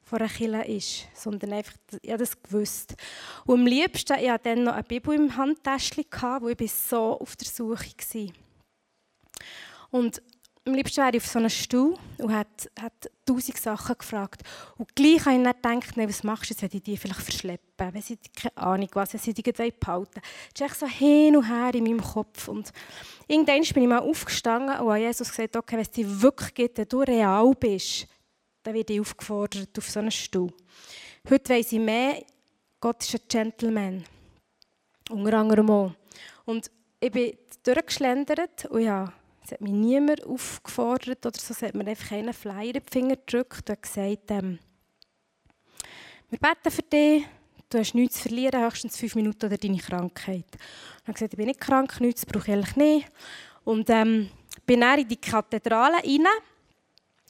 von 0.02 0.18
einer 0.18 0.28
Kirche 0.28 0.62
ist, 0.64 1.06
sondern 1.14 1.52
einfach, 1.52 1.74
ich 2.02 2.10
habe 2.10 2.18
das 2.18 2.42
gewusst. 2.42 2.96
Und 3.46 3.60
am 3.60 3.66
liebsten, 3.66 4.18
ich 4.18 4.28
hatte 4.28 4.50
dann 4.50 4.64
noch 4.64 4.72
eine 4.72 4.82
Bibel 4.82 5.14
im 5.14 5.36
Handtäschchen, 5.36 6.04
wo 6.40 6.48
ich 6.48 6.72
so 6.72 7.20
auf 7.20 7.36
der 7.36 7.46
Suche 7.46 7.86
war. 8.14 8.32
Und 9.90 10.22
am 10.66 10.74
liebsten 10.74 10.98
wäre 10.98 11.16
ich 11.16 11.22
auf 11.22 11.26
so 11.26 11.38
einem 11.38 11.48
Stuhl 11.48 11.94
und 12.18 12.32
hat, 12.32 12.70
hat 12.78 13.10
tausend 13.24 13.56
Sachen 13.56 13.96
gefragt. 13.96 14.42
Und 14.76 14.94
gleich 14.94 15.24
habe 15.24 15.36
ich 15.36 15.42
dann 15.62 15.80
gedacht, 15.80 15.96
nee, 15.96 16.08
was 16.08 16.22
machst 16.22 16.50
du 16.50 16.54
jetzt, 16.54 16.62
wenn 16.62 16.70
ich 16.72 16.82
die 16.82 16.96
vielleicht 16.96 17.20
verschleppen? 17.20 17.94
Wenn 17.94 18.02
sie 18.02 18.18
keine 18.34 18.56
Ahnung 18.56 18.88
was, 18.92 19.14
wenn 19.14 19.20
sie 19.20 19.32
die 19.32 19.42
behalten 19.42 20.20
Das 20.54 20.72
ist 20.72 20.80
so 20.80 20.86
hin 20.86 21.36
und 21.36 21.48
her 21.48 21.74
in 21.74 21.84
meinem 21.84 22.02
Kopf. 22.02 22.48
Und 22.48 22.72
irgendwann 23.26 23.62
bin 23.62 23.82
ich 23.82 23.88
mal 23.88 24.00
aufgestanden 24.00 24.80
und 24.80 24.90
habe 24.90 24.98
Jesus 24.98 25.30
gesagt, 25.30 25.56
okay, 25.56 25.76
wenn 25.76 25.82
es 25.82 25.90
dir 25.90 26.22
wirklich 26.22 26.54
geht, 26.54 26.78
wenn 26.78 26.88
du 26.88 27.00
real 27.00 27.54
bist, 27.58 28.06
dann 28.62 28.74
werde 28.74 28.92
ich 28.92 29.00
aufgefordert 29.00 29.76
auf 29.78 29.88
so 29.88 30.00
einen 30.00 30.10
Stuhl. 30.10 30.52
Heute 31.28 31.54
weiss 31.54 31.72
ich 31.72 31.78
mehr, 31.78 32.22
Gott 32.80 33.02
ist 33.02 33.14
ein 33.14 33.20
Gentleman. 33.28 34.04
Unter 35.08 35.38
anderem 35.38 35.70
auch. 35.70 35.92
Und 36.44 36.70
ich 37.00 37.10
bin 37.10 37.32
durchgeschlendert 37.62 38.66
und 38.66 38.82
ja, 38.82 39.12
es 39.44 39.52
hat 39.52 39.60
mich 39.60 39.72
niemand 39.72 40.24
aufgefordert 40.24 41.24
oder 41.24 41.38
so, 41.38 41.52
es 41.52 41.62
hat 41.62 41.74
mir 41.74 41.86
einfach 41.86 42.12
einen 42.12 42.32
Flyer 42.32 42.74
in 42.74 42.82
die 42.84 42.90
Finger 42.90 43.16
gedrückt 43.16 43.68
und 43.70 43.82
gesagt, 43.82 44.30
ähm, 44.30 44.58
wir 46.28 46.38
beten 46.38 46.70
für 46.70 46.82
dich, 46.82 47.24
du 47.68 47.78
hast 47.78 47.94
nichts 47.94 48.16
zu 48.16 48.22
verlieren, 48.28 48.62
höchstens 48.62 48.96
fünf 48.96 49.14
Minuten 49.14 49.46
oder 49.46 49.56
deine 49.56 49.78
Krankheit. 49.78 50.46
Ich 50.54 51.02
habe 51.02 51.12
gesagt, 51.14 51.32
ich 51.32 51.36
bin 51.36 51.46
nicht 51.46 51.60
krank, 51.60 52.00
nichts 52.00 52.26
brauche 52.26 52.46
ich 52.46 52.52
eigentlich 52.52 52.76
nicht. 52.76 53.08
Und 53.64 53.90
ähm, 53.90 54.30
bin 54.66 54.80
dann 54.80 55.00
in 55.00 55.08
die 55.08 55.16
Kathedrale 55.16 55.96
rein 55.96 56.26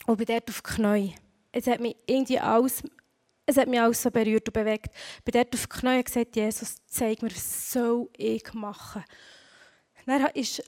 und 0.07 0.17
bin 0.17 0.27
dort 0.27 0.49
auf 0.51 0.63
die 0.63 0.75
Knie. 0.75 1.15
Es 1.53 1.67
hat 1.67 1.81
mich 1.81 1.97
irgendwie 2.07 2.39
alles, 2.39 2.83
es 3.47 3.57
hat 3.57 3.69
mich 3.69 3.81
alles 3.81 4.03
so 4.03 4.11
berührt 4.11 4.49
und 4.49 4.53
bewegt. 4.53 4.95
Ich 5.19 5.25
bin 5.25 5.33
dort 5.33 5.55
auf 5.55 5.67
die 5.67 5.79
Knie 5.81 5.97
und 5.97 6.07
gesagt, 6.07 6.37
Jesus, 6.37 6.77
zeig 6.87 7.23
mir, 7.23 7.31
was 7.31 7.73
soll 7.73 8.09
ich 8.17 8.53
machen? 8.53 9.05
Dann 10.07 10.27
ist 10.35 10.63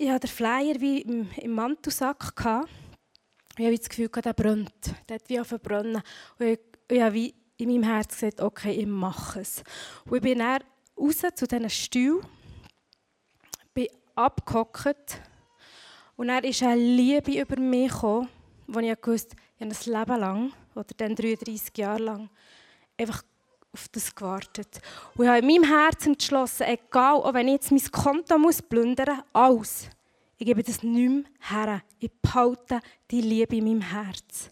ich 0.00 0.08
hatte 0.08 0.26
den 0.26 0.34
Flyer 0.34 0.80
wie 0.80 1.02
im, 1.02 1.28
im 1.36 1.52
Mantelsack. 1.52 2.32
Ich 3.58 3.66
habe 3.66 3.76
das 3.76 3.88
Gefühl, 3.88 4.08
der 4.08 4.32
brennt. 4.32 4.94
Der 5.06 5.16
hat 5.16 5.28
wie 5.28 5.38
auf 5.38 5.50
brennen. 5.62 6.02
Und 6.38 6.46
ich, 6.46 6.58
ich 6.88 7.02
habe 7.02 7.14
wie 7.14 7.34
in 7.58 7.68
meinem 7.68 7.82
Herz 7.82 8.14
gesagt, 8.14 8.40
okay, 8.40 8.72
ich 8.72 8.86
mache 8.86 9.40
es. 9.40 9.62
Und 10.06 10.16
ich 10.16 10.22
bin 10.22 10.38
dann 10.38 10.62
raus 10.98 11.22
zu 11.34 11.46
diesen 11.46 11.68
Stuhl, 11.68 12.22
bin 13.74 13.88
abgehockt 14.14 15.20
und 16.16 16.28
dann 16.28 16.44
ist 16.44 16.62
eine 16.62 16.80
Liebe 16.80 17.38
über 17.38 17.60
mich 17.60 17.92
gekommen, 17.92 18.28
wo 18.68 18.80
ich 18.80 18.96
wusste, 19.06 19.36
ich 19.58 19.66
habe 19.66 19.74
ein 19.74 20.08
Leben 20.08 20.20
lang, 20.20 20.52
oder 20.74 20.94
dann 20.96 21.14
33 21.14 21.76
Jahre 21.76 22.02
lang, 22.02 22.30
einfach 22.96 23.22
auf 23.72 23.88
das 23.88 24.14
gewartet. 24.14 24.80
Und 25.14 25.24
ich 25.24 25.28
habe 25.28 25.40
in 25.40 25.46
meinem 25.46 25.64
Herzen 25.64 26.12
entschlossen, 26.12 26.66
egal, 26.66 27.22
wenn 27.32 27.48
ich 27.48 27.54
jetzt 27.54 27.70
mein 27.70 27.82
Konto 27.90 28.38
muss 28.38 28.60
plündern 28.62 29.16
muss, 29.16 29.24
alles. 29.32 29.88
Ich 30.38 30.46
gebe 30.46 30.62
das 30.62 30.82
nicht 30.82 31.10
mehr 31.10 31.24
her. 31.40 31.82
Ich 31.98 32.10
behalte 32.10 32.80
die 33.10 33.20
Liebe 33.20 33.56
in 33.56 33.64
meinem 33.64 33.82
Herz. 33.82 34.50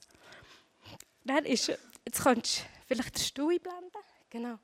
Dann 1.24 1.44
ist, 1.44 1.68
jetzt 1.68 2.22
kannst 2.22 2.60
du 2.60 2.64
vielleicht 2.86 3.16
den 3.16 3.22
Stuhl 3.22 3.54
einblenden. 3.54 4.02
Genau. 4.30 4.58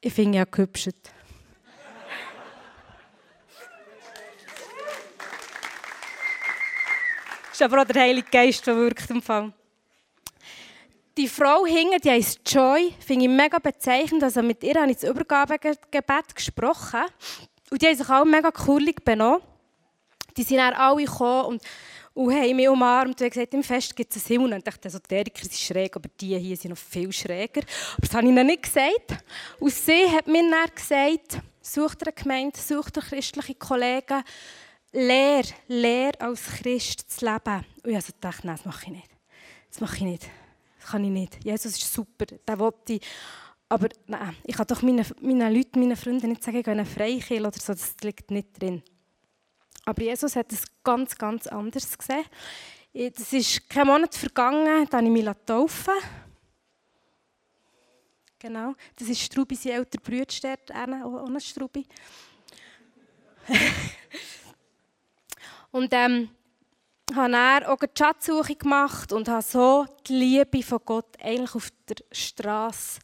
Ich 0.00 0.12
finde 0.12 0.38
ja 0.38 0.44
gehübscht. 0.44 0.88
ist 7.52 7.62
aber 7.62 7.82
auch 7.82 7.86
der 7.86 8.02
Heilige 8.02 8.28
Geist, 8.30 8.66
der 8.66 8.76
wirkt 8.76 9.10
im 9.10 9.22
Fall 9.22 9.52
die 11.18 11.28
Frau 11.28 11.66
hinten, 11.66 12.00
die 12.00 12.10
heisst 12.10 12.40
Joy, 12.46 12.94
finde 13.04 13.24
ich 13.24 13.30
mega 13.30 13.58
bezeichnend. 13.58 14.22
Also 14.22 14.40
mit 14.40 14.62
ihr 14.62 14.80
habe 14.80 14.90
ich 14.90 14.98
das 14.98 15.10
Übergabegebet 15.10 16.34
gesprochen. 16.34 17.00
Und 17.70 17.82
die 17.82 17.86
haben 17.86 17.96
sich 17.96 18.08
auch 18.08 18.24
mega 18.24 18.52
cool 18.66 18.88
benommen. 19.04 19.42
Die 20.36 20.44
sind 20.44 20.58
dann 20.58 20.74
alle 20.74 21.04
gekommen 21.04 21.46
und, 21.46 21.62
und 22.14 22.32
haben 22.32 22.56
mich 22.56 22.68
umarmt 22.68 23.08
und 23.08 23.20
haben 23.20 23.30
gesagt, 23.30 23.52
im 23.52 23.64
Fest 23.64 23.96
gibt 23.96 24.14
es 24.14 24.26
einen 24.26 24.40
Himmel. 24.40 24.52
Und 24.52 24.58
ich 24.58 24.64
dachte, 24.64 24.86
Esoteriker 24.86 25.42
sind 25.42 25.54
schräg, 25.54 25.96
aber 25.96 26.08
die 26.20 26.38
hier 26.38 26.56
sind 26.56 26.70
noch 26.70 26.78
viel 26.78 27.12
schräger. 27.12 27.62
Aber 27.96 28.06
das 28.06 28.14
habe 28.14 28.22
ich 28.22 28.30
ihnen 28.30 28.46
nicht 28.46 28.62
gesagt. 28.62 29.24
Und 29.58 29.72
sie 29.72 30.08
hat 30.12 30.28
mir 30.28 30.48
dann 30.48 30.72
gesagt, 30.72 31.42
sucht 31.60 32.04
eine 32.04 32.12
Gemeinde, 32.12 32.56
sucht 32.56 32.96
eine 32.96 33.06
christliche 33.08 33.56
Kollegen, 33.56 34.22
lehr, 34.92 35.42
lehr 35.66 36.12
als 36.20 36.44
Christ 36.44 37.10
zu 37.10 37.26
leben. 37.26 37.64
Und 37.82 37.90
ich 37.90 37.96
also 37.96 38.12
dachte, 38.20 38.46
nein, 38.46 38.56
das 38.56 38.64
mache 38.64 38.84
ich 38.84 38.92
nicht. 38.92 39.10
Das 39.68 39.80
mache 39.80 39.96
ich 39.96 40.02
nicht 40.02 40.30
kann 40.90 41.04
ich 41.04 41.10
nicht. 41.10 41.44
Jesus 41.44 41.76
ist 41.76 41.92
super, 41.92 42.26
der 42.26 42.58
wollte 42.58 42.94
ich. 42.94 43.02
Aber 43.68 43.88
nein, 44.06 44.36
ich 44.44 44.56
kann 44.56 44.66
doch 44.66 44.82
meinen, 44.82 45.04
meinen 45.20 45.54
Leuten, 45.54 45.80
meinen 45.80 45.96
Freunden 45.96 46.30
nicht 46.30 46.42
sagen, 46.42 46.58
ich 46.58 46.64
gehe 46.64 46.72
in 46.72 46.80
eine 46.80 46.88
Freikirche 46.88 47.40
oder 47.40 47.52
so, 47.52 47.72
das 47.72 47.94
liegt 48.02 48.30
nicht 48.30 48.60
drin. 48.60 48.82
Aber 49.84 50.02
Jesus 50.02 50.36
hat 50.36 50.52
es 50.52 50.64
ganz, 50.82 51.16
ganz 51.16 51.46
anders 51.46 51.96
gesehen. 51.96 52.24
Es 52.92 53.32
ist 53.32 53.68
kein 53.68 53.86
Monat 53.86 54.14
vergangen, 54.14 54.86
da 54.88 54.98
habe 54.98 55.06
ich 55.06 55.12
mich 55.12 55.28
taufen 55.44 55.94
Genau, 58.40 58.74
das 58.96 59.08
ist 59.08 59.20
Strubi, 59.20 59.56
sein 59.56 59.72
älterer 59.72 60.00
Bruder, 60.00 61.04
auch 61.04 61.26
eine 61.26 61.40
Strubi. 61.40 61.84
und 65.72 65.88
ähm, 65.92 66.30
habe 67.14 67.32
dann 67.32 67.64
auch 67.64 67.80
eine 67.80 67.90
Schatzsuche 67.96 68.54
gemacht 68.54 69.12
und 69.12 69.28
habe 69.28 69.42
so 69.42 69.86
die 70.06 70.14
Liebe 70.14 70.62
von 70.62 70.80
Gott 70.84 71.16
eigentlich 71.22 71.54
auf 71.54 71.70
der 71.88 71.96
Straße 72.12 73.00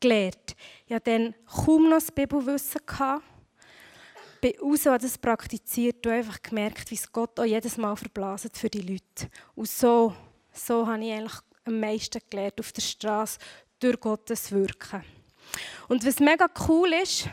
gelernt. 0.00 0.56
Ich 0.86 0.94
hatte 0.94 1.10
dann 1.10 1.34
kaum 1.46 1.84
noch 1.84 1.96
das 1.96 2.10
Bibelwissen. 2.10 2.80
Ich 2.80 4.40
bin 4.40 4.60
raus, 4.60 4.86
habe 4.86 4.98
das 4.98 5.18
praktiziert 5.18 6.04
und 6.06 6.12
einfach 6.12 6.42
gemerkt, 6.42 6.90
wie 6.90 6.96
es 6.96 7.10
Gott 7.10 7.38
auch 7.38 7.44
jedes 7.44 7.76
Mal 7.76 7.94
verblaset 7.94 8.56
für 8.56 8.68
die 8.68 8.80
Leute. 8.80 9.30
Und 9.54 9.68
so, 9.68 10.14
so 10.52 10.86
habe 10.86 11.04
ich 11.04 11.12
eigentlich 11.12 11.38
am 11.64 11.78
meisten 11.78 12.20
gelernt 12.28 12.58
auf 12.58 12.72
der 12.72 12.82
Straße 12.82 13.38
durch 13.78 14.00
Gottes 14.00 14.50
Wirken. 14.50 15.04
Und 15.88 16.04
was 16.04 16.18
mega 16.18 16.48
cool 16.68 16.92
ist, 16.94 17.28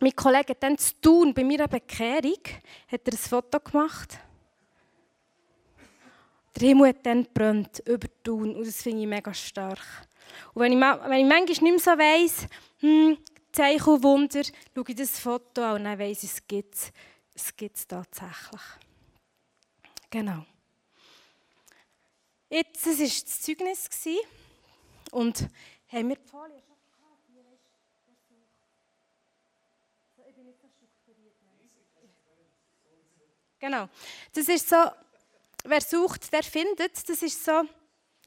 mein 0.00 0.14
Kollege 0.14 0.50
hat 0.50 0.62
dann 0.62 0.76
zu 0.76 1.00
tun 1.00 1.32
bei 1.32 1.44
meiner 1.44 1.66
Bekehrung, 1.66 2.42
hat 2.88 3.06
er 3.06 3.12
ein 3.12 3.18
Foto 3.18 3.58
gemacht 3.60 4.18
der 6.58 6.68
Himmel 6.68 6.88
hat 6.88 7.06
dann 7.06 7.24
brennt 7.32 7.78
über 7.86 8.08
Tun 8.24 8.56
und 8.56 8.66
das 8.66 8.82
finde 8.82 9.02
ich 9.02 9.06
mega 9.06 9.32
stark. 9.32 9.78
Und 10.54 10.62
wenn 10.62 10.72
ich, 10.72 10.80
wenn 10.80 11.20
ich 11.20 11.26
manchmal 11.26 11.44
nicht 11.44 11.62
mehr 11.62 11.78
so 11.78 11.90
weiss, 11.92 12.48
hm, 12.80 13.16
Zeichen 13.52 13.88
und 13.88 14.02
Wunder, 14.02 14.42
schaue 14.42 14.84
ich 14.88 14.96
das 14.96 15.20
Foto 15.20 15.62
an 15.62 15.76
und 15.76 15.84
dann 15.84 15.98
weiss 15.98 16.24
ich, 16.24 16.32
es 16.32 16.46
gibt 16.46 16.74
es. 16.74 16.92
Es 17.32 17.56
gibt 17.56 17.76
es 17.76 17.86
tatsächlich. 17.86 18.60
Genau. 20.10 20.44
Jetzt, 22.50 22.84
war 22.86 22.94
das 22.96 23.40
Zeugnis 23.40 23.88
und 25.12 25.48
haben 25.92 26.08
wir 26.08 26.16
die 26.16 26.28
Folie? 26.28 26.62
Ich 30.28 30.34
bin 30.34 30.46
nicht 30.46 30.60
so 30.60 30.66
strukturiert. 30.68 31.34
Ich 32.02 33.60
Genau. 33.60 33.88
Das 34.32 34.48
ist 34.48 34.68
so 34.68 34.76
wer 35.64 35.80
sucht, 35.80 36.32
der 36.32 36.42
findet. 36.42 37.08
Das 37.08 37.22
ist 37.22 37.44
so, 37.44 37.62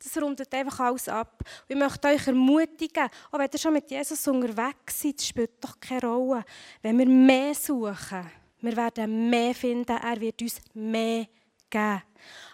das 0.04 0.22
rundet 0.22 0.54
einfach 0.54 0.80
alles 0.80 1.08
ab. 1.08 1.44
Und 1.68 1.76
ich 1.76 1.76
möchte 1.76 2.08
euch 2.08 2.28
ermutigen, 2.28 3.10
auch 3.32 3.40
wenn 3.40 3.50
ihr 3.52 3.60
schon 3.60 3.74
mit 3.74 3.90
Jesus 3.90 4.28
unterwegs 4.28 5.02
seid, 5.02 5.22
spielt 5.22 5.64
doch 5.64 5.80
keine 5.80 6.02
Rolle. 6.02 6.44
Wenn 6.82 6.98
wir 6.98 7.06
mehr 7.06 7.54
suchen, 7.54 8.30
wir 8.62 8.78
werden 8.78 9.30
mehr 9.30 9.56
finden, 9.56 9.98
er 9.98 10.20
wird 10.20 10.42
uns 10.42 10.62
mehr 10.74 11.28
geben. 11.70 12.04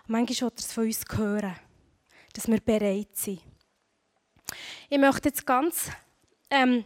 Manchmal 0.07 0.49
wird 0.49 0.59
er 0.59 0.65
es 0.65 0.73
von 0.73 0.85
uns 0.85 1.01
hören, 1.15 1.55
dass 2.33 2.47
wir 2.47 2.61
bereit 2.61 3.15
sind. 3.15 3.41
Ich 4.89 4.97
möchte 4.97 5.29
jetzt 5.29 5.45
ganz 5.45 5.89
ähm, 6.49 6.85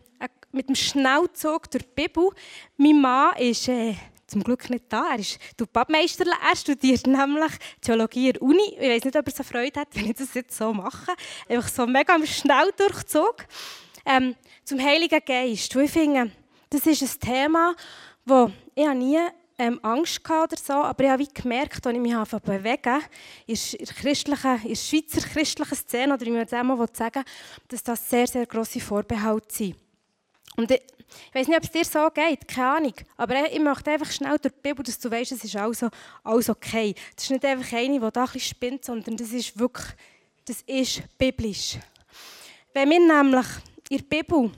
mit 0.51 0.67
dem 0.67 0.75
Schnellzug 0.75 1.69
durch 1.69 1.83
die 1.83 2.07
Bibel. 2.07 2.29
Mein 2.77 2.99
Mann 2.99 3.37
ist 3.37 3.67
äh, 3.67 3.95
zum 4.31 4.43
Glück 4.43 4.69
nicht 4.69 4.85
da. 4.89 5.09
Er 5.11 5.19
ist 5.19 5.37
Badmeister. 5.73 6.25
Er 6.25 6.55
studiert 6.55 7.05
nämlich 7.05 7.51
Theologie 7.81 8.27
in 8.27 8.33
der 8.33 8.41
Uni. 8.41 8.77
Ich 8.79 8.89
weiß 8.89 9.03
nicht, 9.03 9.17
ob 9.17 9.27
er 9.27 9.33
so 9.33 9.43
Freude 9.43 9.79
hat, 9.81 9.89
wenn 9.93 10.05
ich 10.05 10.15
das 10.15 10.33
jetzt 10.33 10.57
so 10.57 10.73
mache. 10.73 11.11
Einfach 11.47 11.67
so 11.67 11.85
mega 11.85 12.15
im 12.15 12.25
Schnelldurchzug. 12.25 13.45
Ähm, 14.05 14.35
zum 14.63 14.79
Heiligen 14.79 15.19
Geist. 15.23 15.75
ich 15.75 15.91
finde, 15.91 16.31
das 16.69 16.87
ist 16.87 17.01
ein 17.01 17.19
Thema, 17.19 17.75
wo 18.25 18.51
ich 18.73 18.93
nie 18.93 19.19
ähm, 19.57 19.79
Angst 19.83 20.21
hatte 20.27 20.55
oder 20.55 20.57
so, 20.57 20.73
aber 20.73 21.03
ich 21.03 21.09
habe 21.09 21.27
gemerkt, 21.27 21.85
als 21.85 21.95
ich 21.95 22.01
mich 22.01 22.13
bewegen 22.43 23.01
in 23.45 23.55
der, 23.55 23.93
christlichen, 23.93 24.61
in 24.63 24.69
der 24.69 24.75
Schweizer 24.75 25.21
christlichen 25.27 25.75
Szene, 25.75 26.13
oder 26.13 26.25
wie 26.25 26.31
man 26.31 26.47
das 26.47 26.63
mal 26.63 26.87
sagen 26.93 27.23
dass 27.67 27.83
das 27.83 28.09
sehr, 28.09 28.25
sehr 28.25 28.45
grosse 28.47 28.79
Vorbehalte 28.79 29.53
sind. 29.53 29.75
Und 30.55 30.71
ich, 30.71 30.81
ich 31.29 31.35
weiß 31.35 31.47
nicht, 31.47 31.57
ob 31.57 31.63
es 31.63 31.71
dir 31.71 31.85
so 31.85 32.09
geht, 32.09 32.47
keine 32.47 32.69
Ahnung. 32.69 32.93
Aber 33.17 33.51
ich 33.51 33.59
möchte 33.59 33.91
einfach 33.91 34.11
schnell 34.11 34.37
durch 34.37 34.53
die 34.53 34.61
Bibel, 34.61 34.83
dass 34.83 34.99
du 34.99 35.11
weißt, 35.11 35.31
es 35.31 35.43
ist 35.43 35.55
alles, 35.55 35.85
alles 36.23 36.49
okay. 36.49 36.95
Das 37.15 37.25
ist 37.25 37.31
nicht 37.31 37.45
einfach 37.45 37.77
eine, 37.77 37.99
die 37.99 38.11
da 38.11 38.21
ein 38.21 38.25
bisschen 38.25 38.41
spinnt, 38.41 38.85
sondern 38.85 39.17
das 39.17 39.31
ist 39.31 39.57
wirklich, 39.57 39.87
das 40.45 40.61
ist 40.63 41.03
biblisch. 41.17 41.77
Wenn 42.73 42.89
wir 42.89 42.99
nämlich 42.99 43.47
in 43.89 43.97
der 43.97 44.03
Bibel 44.05 44.51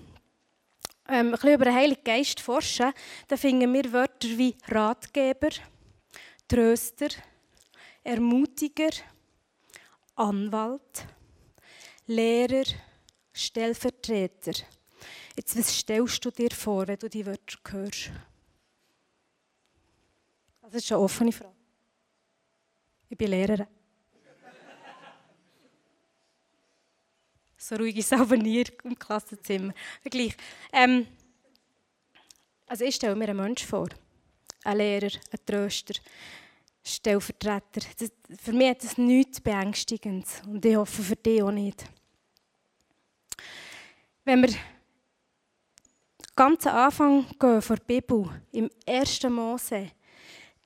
ähm, 1.09 1.27
ein 1.27 1.31
bisschen 1.31 1.53
über 1.53 1.65
den 1.65 1.75
Heiligen 1.75 2.03
Geist 2.03 2.39
forschen, 2.39 2.93
dann 3.27 3.37
finden 3.37 3.73
wir 3.73 3.91
Wörter 3.91 4.29
wie 4.29 4.55
Ratgeber, 4.67 5.49
Tröster, 6.47 7.09
Ermutiger, 8.03 8.91
Anwalt, 10.15 11.05
Lehrer, 12.05 12.65
Stellvertreter. 13.33 14.53
Jetzt, 15.35 15.57
was 15.57 15.75
stellst 15.79 16.23
du 16.23 16.31
dir 16.31 16.51
vor, 16.51 16.87
wenn 16.87 16.99
du 16.99 17.09
die 17.09 17.25
Wörter 17.25 17.57
hörst? 17.71 18.11
Das 20.61 20.75
ist 20.75 20.91
eine 20.91 21.01
offene 21.01 21.31
Frage. 21.31 21.53
Ich 23.09 23.17
bin 23.17 23.29
Lehrerin. 23.29 23.67
so 27.57 27.75
ruhig 27.75 27.95
ist 27.97 28.11
es 28.11 28.19
aber 28.19 28.37
nie 28.37 28.63
im 28.83 28.97
Klassenzimmer. 28.97 29.73
Gleich. 30.03 30.35
Ähm, 30.71 31.07
also 32.67 32.85
ich 32.85 32.95
stelle 32.95 33.15
mir 33.15 33.29
einen 33.29 33.37
Menschen 33.37 33.67
vor. 33.67 33.89
Einen 34.63 34.77
Lehrer, 34.77 35.11
einen 35.11 35.45
Tröster, 35.45 35.93
Stellvertreter. 36.83 37.81
Das, 37.97 38.11
für 38.41 38.53
mich 38.53 38.69
hat 38.69 38.83
das 38.83 38.97
nichts 38.97 39.39
Beängstigendes. 39.39 40.41
Und 40.45 40.65
ich 40.65 40.75
hoffe 40.75 41.03
für 41.03 41.15
dich 41.15 41.41
auch 41.43 41.51
nicht. 41.51 41.85
Wenn 44.25 44.41
wir 44.41 44.53
ganz 46.35 46.65
Anfang 46.67 47.25
gehen 47.39 47.61
vor 47.61 47.75
der 47.77 47.83
Bibel, 47.83 48.29
im 48.51 48.69
1. 48.87 49.23
Mose, 49.23 49.91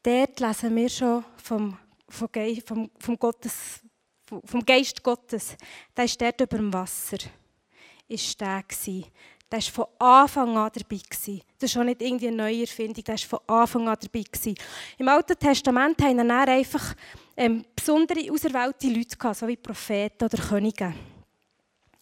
dort 0.03 0.39
lesen 0.39 0.75
wir 0.75 0.89
schon 0.89 1.25
vom, 1.37 1.77
vom, 2.09 2.29
vom, 2.65 2.89
vom, 2.99 3.19
Gottes, 3.19 3.81
vom 4.25 4.65
Geist 4.65 5.03
Gottes. 5.03 5.55
Der 5.95 6.05
ist 6.05 6.21
dort 6.21 6.41
über 6.41 6.57
dem 6.57 6.73
Wasser. 6.73 7.17
Ist 8.07 8.39
der 8.39 8.63
gewesen. 8.63 9.05
Der 9.49 9.59
war 9.59 9.71
von 9.71 9.85
Anfang 9.99 10.57
an 10.57 10.71
dabei. 10.73 10.99
Das 11.09 11.71
ist 11.71 11.77
auch 11.77 11.83
nicht 11.83 12.01
irgendwie 12.01 12.27
eine 12.27 12.37
neue 12.37 12.61
Erfindung, 12.61 13.03
der 13.03 13.13
war 13.13 13.17
von 13.17 13.39
Anfang 13.47 13.87
an 13.87 13.97
dabei. 13.99 14.23
Im 14.97 15.07
Alten 15.07 15.39
Testament 15.39 16.01
haben 16.01 16.17
dann 16.17 16.31
einfach 16.31 16.95
ähm, 17.35 17.63
besondere, 17.73 18.29
auserwählte 18.31 18.89
Leute 18.89 19.33
so 19.33 19.47
wie 19.47 19.55
Propheten 19.55 20.25
oder 20.25 20.37
Könige. 20.37 20.93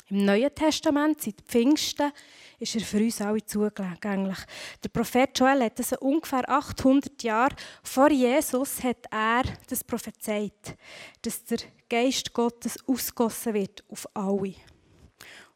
Im 0.10 0.24
Neuen 0.24 0.54
Testament, 0.54 1.20
seit 1.20 1.42
Pfingsten, 1.42 2.12
ist 2.60 2.76
er 2.76 2.82
für 2.82 3.00
uns 3.00 3.22
alle 3.22 3.44
zugänglich. 3.44 4.38
Der 4.84 4.90
Prophet 4.90 5.38
Joel 5.38 5.64
hat 5.64 5.80
das 5.80 5.94
ungefähr 5.94 6.48
800 6.48 7.24
Jahre 7.24 7.56
vor 7.82 8.12
Jesus 8.12 8.84
hat 8.84 9.08
er 9.10 9.44
das 9.68 9.84
prophezeit, 9.84 10.78
dass 11.24 11.44
der 11.46 11.58
Geist 11.90 12.32
Gottes 12.34 12.78
ausgossen 12.88 13.56
wird 13.56 13.84
auf 13.90 14.08
alle. 14.14 14.54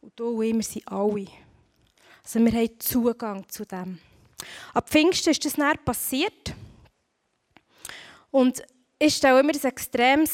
Und 0.01 0.19
du 0.19 0.29
und 0.29 0.41
wir 0.41 0.63
sind 0.63 0.88
alle. 0.88 1.27
Also 2.23 2.39
wir 2.39 2.51
haben 2.51 2.79
Zugang 2.79 3.47
zu 3.49 3.65
dem. 3.65 3.99
Ab 4.73 4.89
Pfingsten 4.89 5.29
ist 5.29 5.45
das 5.45 5.53
dann 5.53 5.77
passiert. 5.85 6.55
Und 8.31 8.63
ich 8.97 9.15
stelle 9.15 9.43
mir 9.43 9.53
das 9.53 9.65
extrem 9.65 10.25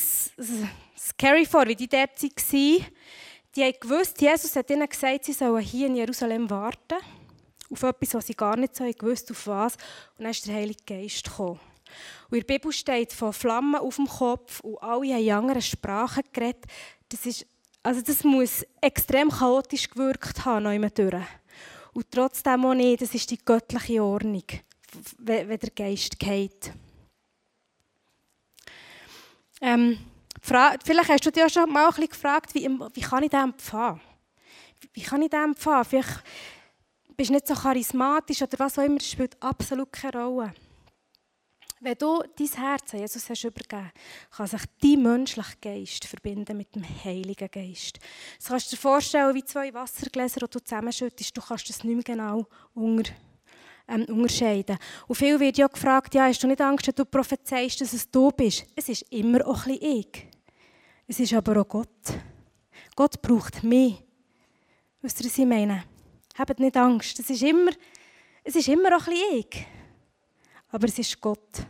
scary 0.97 1.45
vor, 1.45 1.67
wie 1.67 1.75
die 1.75 1.89
dort 1.89 2.21
waren 2.23 2.85
die 3.55 3.63
haben 3.63 3.79
gewusst, 3.79 4.19
Jesus 4.21 4.55
hat 4.55 4.69
ihnen 4.69 4.87
gesagt, 4.87 5.25
sie 5.25 5.33
sollen 5.33 5.61
hier 5.61 5.87
in 5.87 5.95
Jerusalem 5.95 6.49
warten. 6.49 6.97
Auf 7.69 7.83
etwas, 7.83 8.13
was 8.13 8.27
sie 8.27 8.35
gar 8.35 8.57
nicht 8.57 8.75
so 8.75 8.83
gewusst, 8.83 9.31
auf 9.31 9.47
was. 9.47 9.75
Und 10.17 10.23
dann 10.23 10.31
ist 10.31 10.45
der 10.45 10.55
Heilige 10.55 10.83
Geist 10.85 11.23
gekommen. 11.23 11.59
Und 12.29 12.37
in 12.37 12.45
der 12.45 12.53
Bibel 12.53 12.71
steht 12.71 13.13
von 13.13 13.33
Flammen 13.33 13.75
auf 13.75 13.95
dem 13.95 14.07
Kopf 14.07 14.59
und 14.59 14.77
alle 14.81 15.13
haben 15.13 15.23
in 15.23 15.31
anderen 15.31 15.61
Sprachen 15.61 16.23
geredet. 16.33 16.65
Das, 17.09 17.25
ist, 17.25 17.45
also 17.81 18.01
das 18.01 18.23
muss 18.23 18.65
extrem 18.81 19.29
chaotisch 19.29 19.89
gewirkt 19.89 20.43
haben, 20.45 20.63
noch 20.63 20.89
durch. 20.89 21.25
Und 21.93 22.11
trotzdem 22.11 22.65
auch 22.65 22.73
nicht, 22.73 23.01
das 23.01 23.15
ist 23.15 23.31
die 23.31 23.37
göttliche 23.37 24.03
Ordnung, 24.03 24.43
wenn 25.19 25.59
der 25.59 25.69
Geist 25.69 26.19
geht. 26.19 26.73
Ähm, 29.61 29.97
Vielleicht 30.45 31.09
hast 31.09 31.25
du 31.25 31.31
dich 31.31 31.43
auch 31.43 31.49
schon 31.49 31.71
mal 31.71 31.85
ein 31.85 31.89
bisschen 31.89 32.09
gefragt, 32.09 32.53
wie, 32.53 32.69
wie 32.93 33.01
kann 33.01 33.23
ich 33.23 33.29
den 33.31 33.45
empfangen? 33.45 34.01
Wie 34.93 35.01
kann 35.01 35.21
ich 35.23 35.29
den 35.29 35.43
empfangen? 35.43 35.85
Vielleicht 35.85 36.23
bist 37.17 37.29
du 37.29 37.33
nicht 37.33 37.47
so 37.47 37.55
charismatisch 37.55 38.41
oder 38.43 38.59
was 38.59 38.77
auch 38.77 38.83
immer, 38.83 38.97
das 38.97 39.09
spielt 39.09 39.41
absolut 39.41 39.91
keine 39.91 40.23
Rolle. 40.23 40.53
Wenn 41.79 41.95
du 41.97 42.23
dein 42.37 42.47
Herz 42.47 42.93
an 42.93 42.99
Jesus 42.99 43.29
hast 43.29 43.43
übergeben, 43.43 43.91
kann 44.31 44.47
sich 44.47 44.61
dein 44.81 45.03
menschlicher 45.03 45.55
Geist 45.61 46.05
verbinden 46.05 46.57
mit 46.57 46.73
dem 46.73 46.83
Heiligen 47.03 47.49
Geist. 47.51 47.99
Das 48.37 48.47
kannst 48.47 48.71
du 48.71 48.75
dir 48.75 48.81
vorstellen 48.81 49.35
wie 49.35 49.43
zwei 49.43 49.73
Wassergläser, 49.73 50.41
die 50.41 50.51
du 50.51 50.59
zusammenschüttest. 50.63 51.35
Du 51.35 51.41
kannst 51.41 51.69
das 51.69 51.83
nicht 51.83 51.95
mehr 51.95 52.03
genau 52.03 52.45
unter, 52.73 53.11
ähm, 53.87 54.05
unterscheiden. 54.05 54.77
Und 55.07 55.15
viel 55.15 55.39
wird 55.39 55.57
ja 55.57 55.67
gefragt, 55.67 56.15
ja, 56.15 56.25
hast 56.25 56.41
du 56.41 56.47
nicht 56.47 56.61
Angst, 56.61 56.87
wenn 56.87 56.95
du 56.95 57.05
prophezeist, 57.05 57.81
dass 57.81 57.93
es 57.93 58.09
du 58.09 58.31
bist? 58.31 58.65
Es 58.75 58.89
ist 58.89 59.03
immer 59.11 59.45
auch 59.45 59.65
ein 59.65 59.77
bisschen 59.77 59.99
ich. 59.99 60.34
Es 61.07 61.19
ist 61.19 61.33
aber 61.33 61.61
auch 61.61 61.67
Gott. 61.67 62.13
Gott 62.95 63.21
braucht 63.21 63.63
mich. 63.63 64.03
Wisst 65.01 65.19
ihr, 65.19 65.25
was 65.27 65.37
ich 65.37 65.45
meine? 65.45 65.83
Habt 66.37 66.59
nicht 66.59 66.75
Angst. 66.77 67.19
Es 67.19 67.29
ist 67.29 67.43
immer, 67.43 67.71
es 68.43 68.55
ist 68.55 68.67
immer 68.67 68.95
auch 68.95 69.07
ein 69.07 69.13
bisschen 69.13 69.39
ich. 69.39 69.67
Aber 70.69 70.87
es 70.87 70.97
ist 70.99 71.21
Gott. 71.21 71.65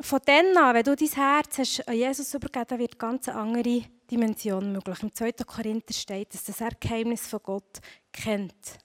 Von 0.00 0.20
dann 0.24 0.56
an, 0.56 0.74
wenn 0.74 0.84
du 0.84 0.94
dein 0.94 1.08
Herz 1.08 1.58
hast 1.58 1.88
an 1.88 1.96
Jesus 1.96 2.34
übergeben 2.34 2.78
wird 2.78 2.98
ganz 2.98 3.28
eine 3.28 3.38
andere 3.38 3.82
Dimension 4.10 4.72
möglich. 4.72 5.02
Im 5.02 5.12
2. 5.12 5.32
Korinther 5.44 5.92
steht, 5.92 6.34
dass 6.34 6.44
das 6.44 6.60
er 6.60 6.70
Geheimnis 6.78 7.26
von 7.26 7.40
Gott 7.42 7.80
kennt. 8.12 8.78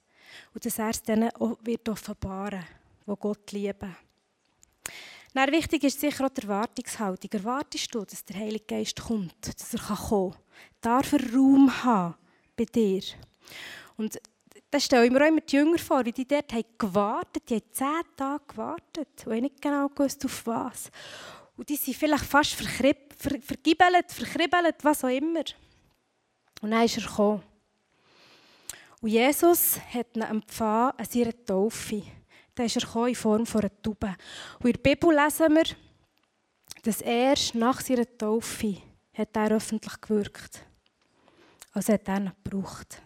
Und 0.53 0.65
dass 0.65 0.79
er 0.79 0.89
es 0.89 1.01
denen 1.01 1.29
auch 1.35 1.57
wird 1.63 1.87
offenbaren, 1.89 2.65
die 3.05 3.13
Gott 3.19 3.51
lieben. 3.51 3.95
Dann 5.33 5.51
wichtig 5.51 5.83
ist 5.83 5.99
sicher 5.99 6.25
auch 6.25 6.29
die 6.29 6.43
Erwartungshaltung. 6.43 7.31
Erwartest 7.31 7.93
du, 7.93 8.05
dass 8.05 8.23
der 8.23 8.37
Heilige 8.37 8.65
Geist 8.65 9.01
kommt, 9.01 9.35
dass 9.41 9.73
er 9.73 9.79
kommen 9.79 10.31
kann? 10.31 10.41
Darf 10.79 11.13
er 11.13 11.33
Raum 11.33 11.83
haben 11.83 12.15
bei 12.55 12.65
dir? 12.65 13.01
Und 13.97 14.19
da 14.69 14.79
stelle 14.79 15.05
ich 15.05 15.11
mir 15.11 15.23
auch 15.23 15.27
immer 15.27 15.41
die 15.41 15.55
Jünger 15.55 15.79
vor, 15.79 16.05
wie 16.05 16.11
die 16.11 16.27
dort 16.27 16.51
haben 16.53 16.65
gewartet 16.77 17.49
Die 17.49 17.55
haben 17.55 17.71
zehn 17.71 18.15
Tage 18.15 18.43
gewartet 18.47 19.09
und 19.25 19.41
nicht 19.41 19.61
genau 19.61 19.87
gewusst, 19.89 20.23
auf 20.25 20.45
was. 20.45 20.91
Und 21.55 21.69
die 21.69 21.75
sind 21.75 21.95
vielleicht 21.95 22.25
fast 22.25 22.53
ver 22.53 22.95
vergibbelt, 23.17 24.11
verkribbelt, 24.11 24.75
was 24.83 25.03
auch 25.03 25.09
immer. 25.09 25.43
Und 26.61 26.71
dann 26.71 26.85
ist 26.85 26.97
er 26.97 27.03
gekommen. 27.03 27.43
Und 29.01 29.09
Jesus 29.09 29.79
hat 29.93 30.15
ihn 30.15 30.21
empfangen 30.21 30.93
an 30.97 31.05
seiner 31.05 31.45
Taufe. 31.45 32.03
Dann 32.55 32.65
ist 32.65 32.77
er 32.77 33.07
in 33.07 33.15
Form 33.15 33.45
von 33.45 33.61
einer 33.61 33.81
Taube. 33.81 34.15
Und 34.59 34.65
in 34.65 34.73
der 34.73 34.79
Bibel 34.79 35.15
lesen 35.15 35.55
wir, 35.55 35.63
dass 36.83 37.01
erst 37.01 37.55
nach 37.55 37.81
seiner 37.81 38.05
Taufe 38.17 38.77
hat 39.13 39.35
er 39.35 39.51
öffentlich 39.51 39.99
gewirkt. 40.01 40.65
Also 41.71 41.93
hat 41.93 42.07
er 42.07 42.17
ihn 42.17 42.31
gebraucht. 42.43 43.01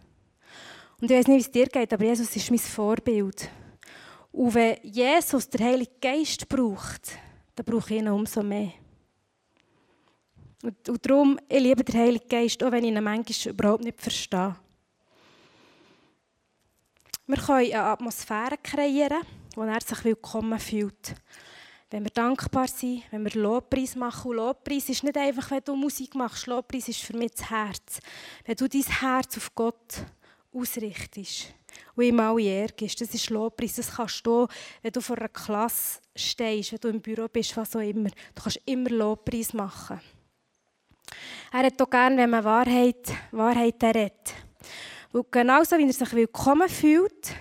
Und 0.99 1.11
ich 1.11 1.17
weiß 1.17 1.27
nicht, 1.27 1.37
wie 1.37 1.41
es 1.41 1.51
dir 1.51 1.67
geht, 1.67 1.93
aber 1.93 2.03
Jesus 2.03 2.35
ist 2.35 2.49
mein 2.49 2.59
Vorbild. 2.59 3.49
Und 4.31 4.53
wenn 4.53 4.77
Jesus 4.83 5.49
den 5.49 5.65
Heiligen 5.65 5.99
Geist 6.01 6.49
braucht, 6.49 7.17
dann 7.55 7.65
brauche 7.65 7.93
ich 7.93 7.99
ihn 7.99 8.07
umso 8.07 8.43
mehr. 8.43 8.71
Und, 10.63 10.89
und 10.89 11.05
darum, 11.05 11.39
ich 11.47 11.59
liebe 11.59 11.83
den 11.83 11.99
Heiligen 11.99 12.27
Geist, 12.27 12.63
auch 12.63 12.71
wenn 12.71 12.83
ich 12.83 12.91
ihn 12.91 13.03
manchmal 13.03 13.53
überhaupt 13.53 13.83
nicht 13.83 14.01
verstehe. 14.01 14.55
Wir 17.27 17.37
können 17.37 17.57
eine 17.57 17.83
Atmosphäre 17.83 18.57
kreieren, 18.61 19.21
wo 19.57 19.63
er 19.63 19.81
sich 19.81 20.03
willkommen 20.03 20.59
fühlt. 20.59 21.15
Wenn 21.89 22.03
wir 22.03 22.11
dankbar 22.11 22.67
sind, 22.67 23.01
wenn 23.09 23.23
wir 23.23 23.41
Lobpreis 23.41 23.95
machen. 23.95 24.29
Und 24.29 24.37
Lobpreis 24.37 24.87
ist 24.87 25.03
nicht 25.03 25.17
einfach, 25.17 25.49
wenn 25.49 25.63
du 25.63 25.75
Musik 25.75 26.13
machst. 26.13 26.45
Lobpreis 26.45 26.87
ist 26.89 27.01
für 27.01 27.17
mich 27.17 27.31
das 27.31 27.49
Herz. 27.49 27.99
Wenn 28.45 28.55
du 28.55 28.69
dein 28.69 28.83
Herz 28.83 29.35
auf 29.35 29.55
Gott 29.55 30.03
ausrichtest 30.53 31.55
und 31.95 32.03
ihm 32.03 32.19
alle 32.19 32.47
ärgerst, 32.47 33.01
das 33.01 33.15
ist 33.15 33.31
Lobpreis. 33.31 33.77
Das 33.77 33.95
kannst 33.95 34.27
du, 34.27 34.47
wenn 34.83 34.91
du 34.91 35.01
vor 35.01 35.17
einer 35.17 35.29
Klasse 35.29 36.01
stehst, 36.15 36.73
wenn 36.73 36.79
du 36.79 36.87
im 36.89 37.01
Büro 37.01 37.27
bist, 37.27 37.57
was 37.57 37.75
auch 37.75 37.79
immer. 37.79 38.09
Du 38.35 38.43
kannst 38.43 38.61
immer 38.63 38.91
Lobpreis 38.91 39.53
machen. 39.53 39.99
Er 41.51 41.63
hat 41.63 41.81
auch 41.81 41.89
gerne, 41.89 42.17
wenn 42.17 42.29
man 42.29 42.43
Wahrheit, 42.43 43.11
Wahrheit 43.31 43.83
redet. 43.83 44.35
Weil 45.11 45.25
genauso 45.31 45.79
wie 45.79 45.87
er 45.87 45.93
sich 45.93 46.13
willkommen 46.13 46.69
fühlt, 46.69 47.33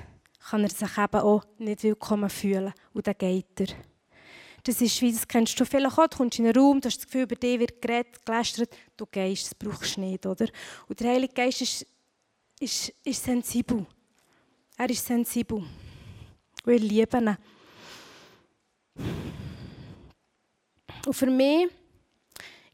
kann 0.48 0.62
er 0.62 0.70
sich 0.70 0.96
eben 0.96 1.20
auch 1.20 1.44
nicht 1.58 1.82
willkommen 1.82 2.30
fühlen. 2.30 2.72
Und 2.92 3.06
dann 3.06 3.18
geht 3.18 3.60
er. 3.60 3.66
Das 4.62 4.80
ist 4.80 5.00
wie, 5.00 5.12
das 5.12 5.26
kennst 5.26 5.58
du 5.58 5.64
vielleicht 5.64 5.98
auch, 5.98 6.06
du 6.06 6.16
kommst 6.16 6.38
in 6.38 6.46
einen 6.46 6.56
Raum, 6.56 6.80
du 6.80 6.86
hast 6.86 6.98
das 6.98 7.06
Gefühl, 7.06 7.22
über 7.22 7.36
dich 7.36 7.60
wird 7.60 7.80
geredet, 7.80 8.24
gelästert, 8.24 8.76
du 8.96 9.06
gehst, 9.06 9.46
das 9.46 9.54
brauchst 9.54 9.96
du 9.96 10.00
nicht, 10.00 10.26
oder? 10.26 10.46
Und 10.88 10.98
der 10.98 11.12
Heilige 11.12 11.34
Geist 11.34 11.62
ist, 11.62 11.86
ist, 12.58 12.92
ist 13.04 13.22
sensibel. 13.22 13.86
Er 14.76 14.90
ist 14.90 15.06
sensibel. 15.06 15.58
Und 16.64 16.72
ich 16.72 16.82
liebe 16.82 17.16
ihn. 17.16 17.36
Und 21.06 21.14
für 21.14 21.30
mich 21.30 21.68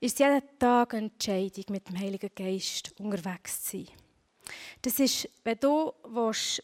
ist 0.01 0.19
jeden 0.19 0.43
Tag 0.59 0.95
eine 0.95 1.07
Entscheidung, 1.09 1.65
mit 1.69 1.89
dem 1.89 1.99
Heiligen 1.99 2.31
Geist 2.35 2.95
unterwegs 2.99 3.65
zu 3.65 3.79
sein. 3.79 4.02
Das 4.83 4.99
ist, 4.99 5.29
wenn 5.45 5.59
du 5.59 5.93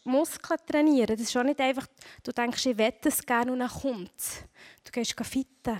Muskeln 0.04 0.58
trainieren 0.66 1.08
willst, 1.08 1.22
das 1.22 1.28
ist 1.28 1.36
auch 1.36 1.44
nicht 1.44 1.60
einfach, 1.60 1.86
du 2.24 2.32
denkst, 2.32 2.66
ich 2.66 2.76
wette 2.76 3.08
es 3.08 3.24
gerne 3.24 3.52
und 3.52 3.60
dann 3.60 3.70
kommt 3.70 4.10
es. 4.18 4.42
Du 4.84 4.90
gehst 4.90 5.14
fitten. 5.24 5.78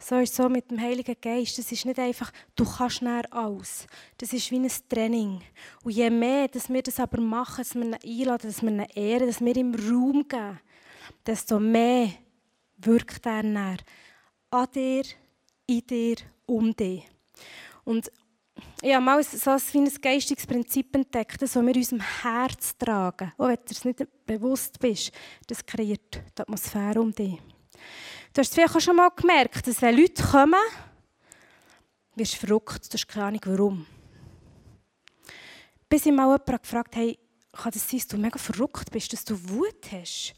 So 0.00 0.16
ist 0.18 0.30
es 0.30 0.36
so 0.36 0.48
mit 0.48 0.70
dem 0.70 0.80
Heiligen 0.80 1.16
Geist. 1.20 1.58
Das 1.58 1.72
ist 1.72 1.84
nicht 1.84 1.98
einfach, 1.98 2.32
du 2.54 2.64
kannst 2.64 3.02
näher 3.02 3.24
alles. 3.32 3.86
Das 4.16 4.32
ist 4.32 4.48
wie 4.52 4.60
ein 4.60 4.70
Training. 4.88 5.42
Und 5.82 5.90
je 5.90 6.08
mehr, 6.08 6.46
dass 6.46 6.68
wir 6.68 6.82
das 6.82 7.00
aber 7.00 7.20
machen, 7.20 7.58
dass 7.58 7.74
wir 7.74 7.82
ihn 7.82 7.94
einladen, 7.94 8.48
dass 8.48 8.62
wir 8.62 8.70
ihn 8.70 8.86
ehren, 8.94 9.26
dass 9.26 9.40
wir 9.40 9.56
ihm 9.56 9.74
Raum 9.74 10.26
geben, 10.28 10.60
desto 11.26 11.58
mehr 11.58 12.10
wirkt 12.76 13.26
er 13.26 13.42
näher. 13.42 13.78
An 14.50 14.68
dir, 14.72 15.02
in 15.66 15.86
dir, 15.86 16.16
um 16.46 16.74
dich. 16.74 17.04
Und 17.84 18.10
ich 18.80 18.94
habe 18.94 19.04
mal 19.04 19.22
so 19.22 19.50
ein 19.50 19.90
geistiges 20.00 20.46
Prinzip 20.46 20.94
entdeckt, 20.94 21.42
das 21.42 21.54
wir 21.54 21.62
in 21.62 21.76
unserem 21.76 22.00
Herz 22.22 22.76
tragen. 22.78 23.32
Auch 23.36 23.48
wenn 23.48 23.56
du 23.56 23.70
es 23.70 23.84
nicht 23.84 24.06
bewusst 24.26 24.78
bist, 24.78 25.10
das 25.46 25.64
kreiert 25.64 26.22
die 26.36 26.42
Atmosphäre 26.42 27.00
um 27.00 27.12
dich. 27.12 27.38
Du 28.32 28.40
hast 28.40 28.48
es 28.48 28.54
vielleicht 28.54 28.76
auch 28.76 28.80
schon 28.80 28.96
mal 28.96 29.10
gemerkt, 29.10 29.66
dass 29.66 29.82
wenn 29.82 29.96
Leute 29.96 30.22
kommen, 30.22 30.60
wirst 32.14 32.34
du 32.34 32.46
verrückt, 32.46 32.92
du 32.92 32.94
hast 32.94 33.08
keine 33.08 33.26
Ahnung 33.26 33.40
warum. 33.46 33.86
Bis 35.88 36.06
ich 36.06 36.12
mal 36.12 36.24
jemanden 36.24 36.62
gefragt 36.62 36.96
habe, 36.96 37.18
kann 37.52 37.72
das 37.72 37.88
sein, 37.88 37.98
dass 37.98 38.08
du 38.08 38.18
mega 38.18 38.38
verrückt 38.38 38.90
bist, 38.90 39.12
dass 39.12 39.24
du 39.24 39.34
Wut 39.50 39.90
hast? 39.90 40.34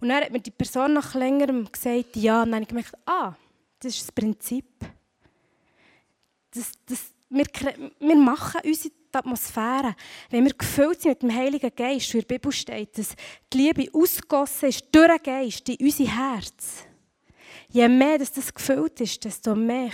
Und 0.00 0.08
dann 0.08 0.24
hat 0.24 0.32
mir 0.32 0.40
die 0.40 0.50
Person 0.50 0.94
nach 0.94 1.14
längerem 1.14 1.70
gesagt, 1.70 2.16
ja. 2.16 2.42
Und 2.42 2.52
dann 2.52 2.54
habe 2.54 2.62
ich 2.62 2.68
gemerkt, 2.68 2.94
ah, 3.06 3.34
das 3.78 3.94
ist 3.94 4.02
das 4.02 4.12
Prinzip. 4.12 4.66
Das, 6.52 6.72
das, 6.86 7.11
wir, 7.32 7.46
wir 7.98 8.16
machen 8.16 8.60
unsere 8.64 8.94
Atmosphäre. 9.12 9.94
Wenn 10.30 10.44
wir 10.44 10.52
gefüllt 10.52 11.02
sind 11.02 11.22
mit 11.22 11.22
dem 11.22 11.34
Heiligen 11.34 11.74
Geist, 11.74 12.12
wie 12.12 12.18
in 12.18 12.24
der 12.26 12.34
Bibel 12.34 12.52
steht, 12.52 12.98
dass 12.98 13.14
die 13.52 13.58
Liebe 13.58 13.88
ausgossen 13.92 14.68
ist 14.68 14.84
durch 14.92 15.08
den 15.08 15.22
Geist 15.22 15.68
in 15.68 15.76
unser 15.80 16.04
Herz. 16.04 16.84
Je 17.68 17.88
mehr 17.88 18.18
dass 18.18 18.32
das 18.32 18.52
gefüllt 18.52 19.00
ist, 19.00 19.24
desto 19.24 19.54
mehr 19.54 19.90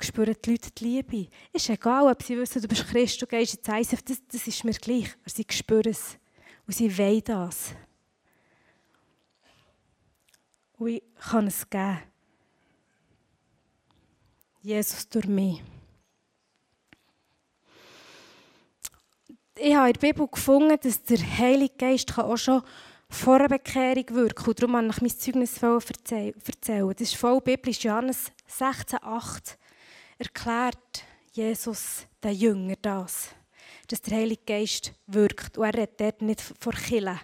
spüren 0.00 0.36
die 0.44 0.50
Leute 0.50 0.70
die 0.70 0.84
Liebe. 0.84 1.28
Ist 1.52 1.70
egal, 1.70 2.10
ob 2.10 2.22
sie 2.22 2.38
wissen, 2.38 2.60
du 2.60 2.68
bist 2.68 2.86
Christ, 2.86 3.20
du 3.20 3.26
gehst 3.26 3.54
ins 3.54 3.92
ISF, 3.92 4.02
das, 4.02 4.22
das 4.30 4.46
ist 4.46 4.64
mir 4.64 4.72
gleich. 4.72 5.14
Aber 5.20 5.30
sie 5.30 5.46
spüren 5.50 5.90
es. 5.90 6.18
Und 6.66 6.74
sie 6.74 6.96
wollen 6.96 7.24
das. 7.24 7.74
Und 10.78 10.88
ich 10.88 11.02
kann 11.18 11.46
es 11.46 11.68
geben. 11.68 12.00
Jesus 14.62 15.08
durch 15.08 15.26
mich. 15.26 15.62
Ich 19.62 19.74
habe 19.74 19.88
in 19.88 19.92
der 19.92 20.00
Bibel 20.00 20.26
gefunden, 20.26 20.78
dass 20.82 21.02
der 21.02 21.18
Heilige 21.18 21.74
Geist 21.76 22.16
auch 22.16 22.36
schon 22.38 22.62
vor 23.10 23.34
einer 23.34 23.48
Bekehrung 23.48 24.06
wirken 24.08 24.48
Und 24.48 24.62
darum 24.62 24.74
wollte 24.74 24.88
ich 24.88 25.02
mein 25.02 25.10
Zeugnis 25.10 25.62
erzählen. 25.62 26.88
Das 26.88 27.00
ist 27.00 27.16
voll 27.16 27.42
biblisch. 27.42 27.84
Johannes 27.84 28.32
16,8 28.48 29.56
erklärt 30.16 31.04
Jesus 31.32 32.06
den 32.24 32.32
Jünger 32.32 32.76
das, 32.80 33.28
dass 33.88 34.00
der 34.00 34.16
Heilige 34.16 34.44
Geist 34.46 34.94
wirkt. 35.06 35.58
Und 35.58 35.66
er 35.66 35.74
redet 35.74 36.00
dort 36.00 36.22
nicht 36.22 36.40
vor 36.40 36.72
Killen. 36.72 37.20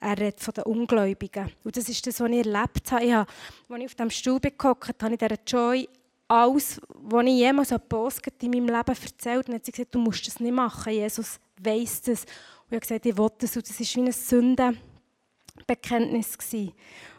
Er 0.00 0.18
redet 0.18 0.40
von 0.40 0.54
den 0.54 0.64
Ungläubigen. 0.64 1.52
Und 1.62 1.76
das 1.76 1.90
ist 1.90 2.06
das, 2.06 2.20
was 2.20 2.30
ich 2.30 2.46
erlebt 2.46 2.90
habe. 2.90 3.04
Ich 3.04 3.12
habe 3.12 3.30
als 3.68 3.80
ich 3.80 3.84
auf 3.84 3.94
dem 3.96 4.10
Stuhl 4.10 4.40
gehockt 4.40 5.02
habe, 5.02 5.12
ich 5.12 5.18
dieser 5.18 5.38
Joy 5.46 5.86
alles, 6.32 6.80
was 6.88 7.26
ich 7.26 7.32
jemals 7.32 7.72
an 7.72 7.82
Postet 7.86 8.42
in 8.42 8.52
meinem 8.52 8.68
Leben 8.68 8.88
erzählt 8.88 9.46
habe, 9.46 9.54
hat 9.54 9.66
sie 9.66 9.72
gesagt, 9.72 9.94
du 9.94 9.98
musst 9.98 10.26
das 10.26 10.40
nicht 10.40 10.54
machen. 10.54 10.90
Jesus 10.92 11.38
weiss 11.62 12.00
das. 12.00 12.22
Und 12.22 12.28
ich 12.70 12.72
habe 12.72 12.80
gesagt, 12.80 13.06
ich 13.06 13.18
will 13.18 13.28
das. 13.38 13.54
Und 13.54 13.68
das 13.68 13.78
war 13.78 13.86
wie 13.86 14.00
ein 14.06 14.12
Sündenbekenntnis. 14.12 16.38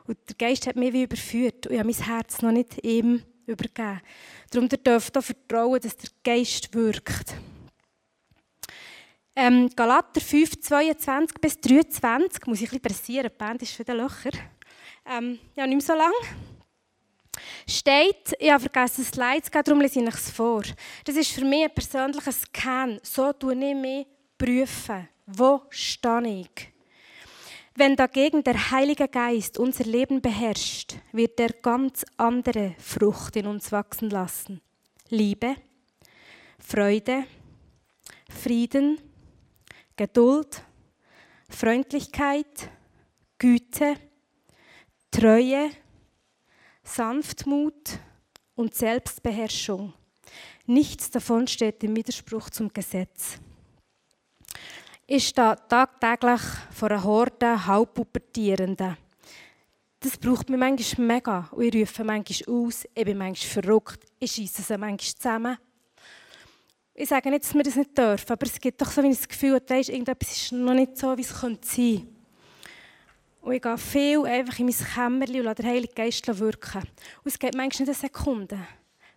Und 0.07 0.17
der 0.27 0.35
Geist 0.35 0.65
hat 0.65 0.75
mich 0.75 0.93
wie 0.93 1.03
überführt. 1.03 1.67
Und 1.67 1.73
ich 1.73 1.79
habe 1.79 1.91
mein 1.91 2.03
Herz 2.03 2.41
noch 2.41 2.51
nicht 2.51 2.83
ihm 2.83 3.21
übergeben. 3.45 4.01
Darum 4.49 4.67
dürft 4.67 5.15
ihr 5.15 5.21
vertrauen, 5.21 5.79
dass 5.79 5.95
der 5.95 6.09
Geist 6.23 6.73
wirkt. 6.73 7.35
Ähm, 9.35 9.69
Galater 9.75 10.21
5, 10.21 10.59
22 10.59 11.39
bis 11.39 11.59
23, 11.59 12.47
muss 12.47 12.61
ich 12.61 12.71
ein 12.71 12.79
bisschen 12.79 12.81
pressieren, 12.81 13.29
die 13.31 13.37
Band 13.37 13.61
ist 13.61 13.77
den 13.87 13.97
Löcher. 13.97 14.31
Ähm, 15.05 15.37
ja, 15.55 15.67
nicht 15.67 15.75
mehr 15.75 15.85
so 15.85 15.93
lange. 15.93 16.15
Steht, 17.67 18.35
ich 18.39 18.51
habe 18.51 18.69
vergessen, 18.69 19.03
Slides 19.05 19.49
zu 19.51 19.63
darum 19.63 19.81
lese 19.81 20.01
ich 20.01 20.07
es 20.07 20.31
vor. 20.31 20.63
Das 21.05 21.15
ist 21.15 21.31
für 21.31 21.45
mich 21.45 21.63
ein 21.63 21.73
persönlicher 21.73 22.31
Scan. 22.31 22.99
So 23.01 23.33
tue 23.33 23.53
ich 23.53 23.75
mich 23.75 24.07
prüfen. 24.37 25.07
Wo 25.25 25.61
stehe 25.69 26.41
ich? 26.41 26.73
Wenn 27.75 27.95
dagegen 27.95 28.43
der 28.43 28.71
Heilige 28.71 29.07
Geist 29.07 29.57
unser 29.57 29.85
Leben 29.85 30.21
beherrscht, 30.21 30.95
wird 31.11 31.39
er 31.39 31.49
ganz 31.49 32.05
andere 32.17 32.75
Frucht 32.77 33.35
in 33.35 33.47
uns 33.47 33.71
wachsen 33.71 34.11
lassen. 34.11 34.61
Liebe, 35.09 35.55
Freude, 36.59 37.23
Frieden, 38.29 38.99
Geduld, 39.95 40.63
Freundlichkeit, 41.49 42.69
Güte, 43.39 43.95
Treue, 45.09 45.71
Sanftmut 46.83 47.99
und 48.55 48.75
Selbstbeherrschung. 48.75 49.93
Nichts 50.65 51.09
davon 51.09 51.47
steht 51.47 51.83
im 51.83 51.95
Widerspruch 51.95 52.49
zum 52.49 52.71
Gesetz. 52.71 53.39
Ich 55.05 55.27
stehe 55.29 55.57
tagtäglich 55.67 56.41
vor 56.71 56.91
einer 56.91 57.03
Horde 57.03 57.65
Halbpubertierenden. 57.65 58.97
Das 59.99 60.17
braucht 60.17 60.49
mich 60.49 60.59
manchmal 60.59 61.07
mega. 61.07 61.49
Und 61.51 61.63
ich 61.63 61.81
rufe 61.81 62.03
manchmal 62.03 62.55
aus, 62.55 62.85
ich 62.93 63.05
bin 63.05 63.17
manchmal 63.17 63.63
verrückt, 63.63 64.05
ich 64.19 64.31
schieße 64.31 64.61
sie 64.61 64.77
manchmal 64.77 65.15
zusammen. 65.15 65.57
Ich 66.93 67.09
sage 67.09 67.29
nicht, 67.31 67.43
dass 67.43 67.53
wir 67.55 67.63
das 67.63 67.75
nicht 67.75 67.97
dürfen, 67.97 68.31
aber 68.31 68.45
es 68.45 68.59
gibt 68.59 68.81
doch 68.81 68.91
so 68.91 69.01
ein 69.01 69.17
Gefühl, 69.27 69.59
weißt, 69.67 69.89
irgendetwas 69.89 70.35
ist 70.35 70.51
noch 70.51 70.73
nicht 70.73 70.97
so, 70.97 71.17
wie 71.17 71.21
es 71.21 71.29
sein 71.29 71.59
könnte. 71.59 72.12
Und 73.43 73.53
ich 73.53 73.61
gehe 73.61 73.77
viel 73.77 74.25
einfach 74.25 74.57
in 74.57 74.67
mein 74.67 74.75
Kämmerchen 74.75 75.39
und 75.39 75.43
lasse 75.43 75.61
den 75.61 75.65
Heiligen 75.65 75.93
Geist 75.93 76.39
wirken. 76.39 76.81
Und 76.81 77.25
es 77.25 77.37
geht 77.37 77.55
manchmal 77.55 77.87
nicht 77.87 78.01
eine 78.01 78.09
Sekunde. 78.09 78.57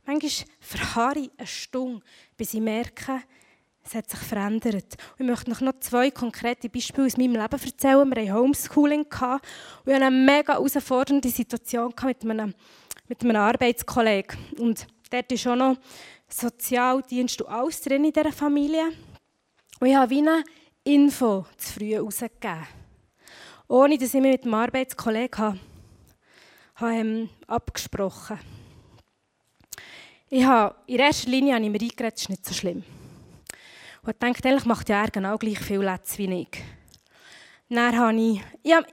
Manchmal 0.04 0.48
verharre 0.58 1.18
ich 1.20 1.30
eine 1.38 1.46
Stunde, 1.46 2.04
bis 2.36 2.52
ich 2.52 2.60
merke, 2.60 3.22
es 3.84 3.94
hat 3.94 4.10
sich 4.10 4.18
verändert. 4.18 4.96
Und 5.16 5.30
ich 5.30 5.46
möchte 5.46 5.64
noch 5.64 5.78
zwei 5.78 6.10
konkrete 6.10 6.68
Beispiele 6.68 7.06
aus 7.06 7.16
meinem 7.16 7.34
Leben 7.34 7.60
erzählen. 7.64 8.10
Wir 8.10 8.22
hatten 8.22 8.34
Homeschooling 8.34 9.02
und 9.04 9.12
ich 9.12 9.20
hatte 9.20 10.04
eine 10.04 10.10
mega 10.10 10.54
herausfordernde 10.54 11.28
Situation 11.28 11.94
mit 12.02 12.22
einem, 12.24 12.52
mit 13.06 13.22
einem 13.22 13.36
Arbeitskollegen. 13.36 14.38
Und 14.58 14.88
dort 15.08 15.30
ist 15.30 15.46
auch 15.46 15.54
noch 15.54 15.76
Sozialdienst 16.28 17.42
und 17.42 17.48
alles 17.48 17.80
drin 17.80 18.04
in 18.04 18.12
dieser 18.12 18.32
Familie. 18.32 18.88
Und 19.78 19.86
ich 19.86 19.94
habe 19.94 20.10
wie 20.10 20.18
eine 20.18 20.42
Info 20.82 21.46
zu 21.56 21.74
früh 21.74 21.92
herausgegeben. 21.92 22.86
Ohne 23.68 23.98
dass 23.98 24.14
ich 24.14 24.20
mich 24.20 24.33
mit 24.33 24.44
dem 24.44 24.55
Arbeitskollegen 24.55 25.38
habe, 25.38 25.59
habe, 26.76 26.94
ähm, 26.94 27.29
abgesprochen 27.46 28.38
ich 30.29 30.44
habe, 30.44 30.74
In 30.87 30.98
erster 30.98 31.31
Linie 31.31 31.55
habe 31.55 31.64
ich 31.64 31.70
mir 31.70 31.81
eingeredet, 31.81 32.14
das 32.14 32.22
ist 32.22 32.31
nicht 32.31 32.44
so 32.44 32.52
schlimm. 32.52 32.83
Und 34.02 34.11
ich 34.11 34.18
dachte, 34.18 34.48
eigentlich 34.48 34.64
macht 34.64 34.88
ja 34.88 35.02
er 35.02 35.11
genau 35.11 35.38
gleich 35.38 35.59
viel 35.61 35.81
Letz 35.81 36.18
wie 36.18 36.42
ich. 36.42 36.62
Dann 37.68 37.96
habe 37.96 38.16
ich, 38.16 38.40
ich 38.62 38.74
habe 38.74 38.87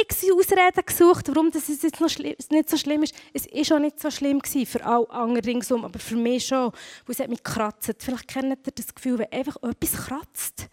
x 0.00 0.24
Ausreden 0.32 0.86
gesucht, 0.86 1.28
warum 1.28 1.50
das 1.50 1.68
jetzt 1.68 2.00
noch 2.00 2.16
nicht 2.50 2.70
so 2.70 2.76
schlimm 2.76 3.02
ist. 3.04 3.14
Es 3.32 3.46
war 3.46 3.76
auch 3.76 3.80
nicht 3.80 4.00
so 4.00 4.10
schlimm 4.10 4.40
für 4.40 4.84
alle 4.84 5.10
anderen 5.10 5.44
ringsum, 5.44 5.84
aber 5.84 5.98
für 5.98 6.16
mich 6.16 6.46
schon, 6.46 6.72
weil 6.72 6.72
es 7.08 7.20
hat 7.20 7.28
mich 7.28 7.42
gekratzt. 7.42 7.94
Vielleicht 7.98 8.28
kennt 8.28 8.66
ihr 8.66 8.72
das 8.72 8.94
Gefühl, 8.94 9.18
wenn 9.18 9.32
einfach 9.32 9.56
etwas 9.62 9.92
kratzt 9.92 10.68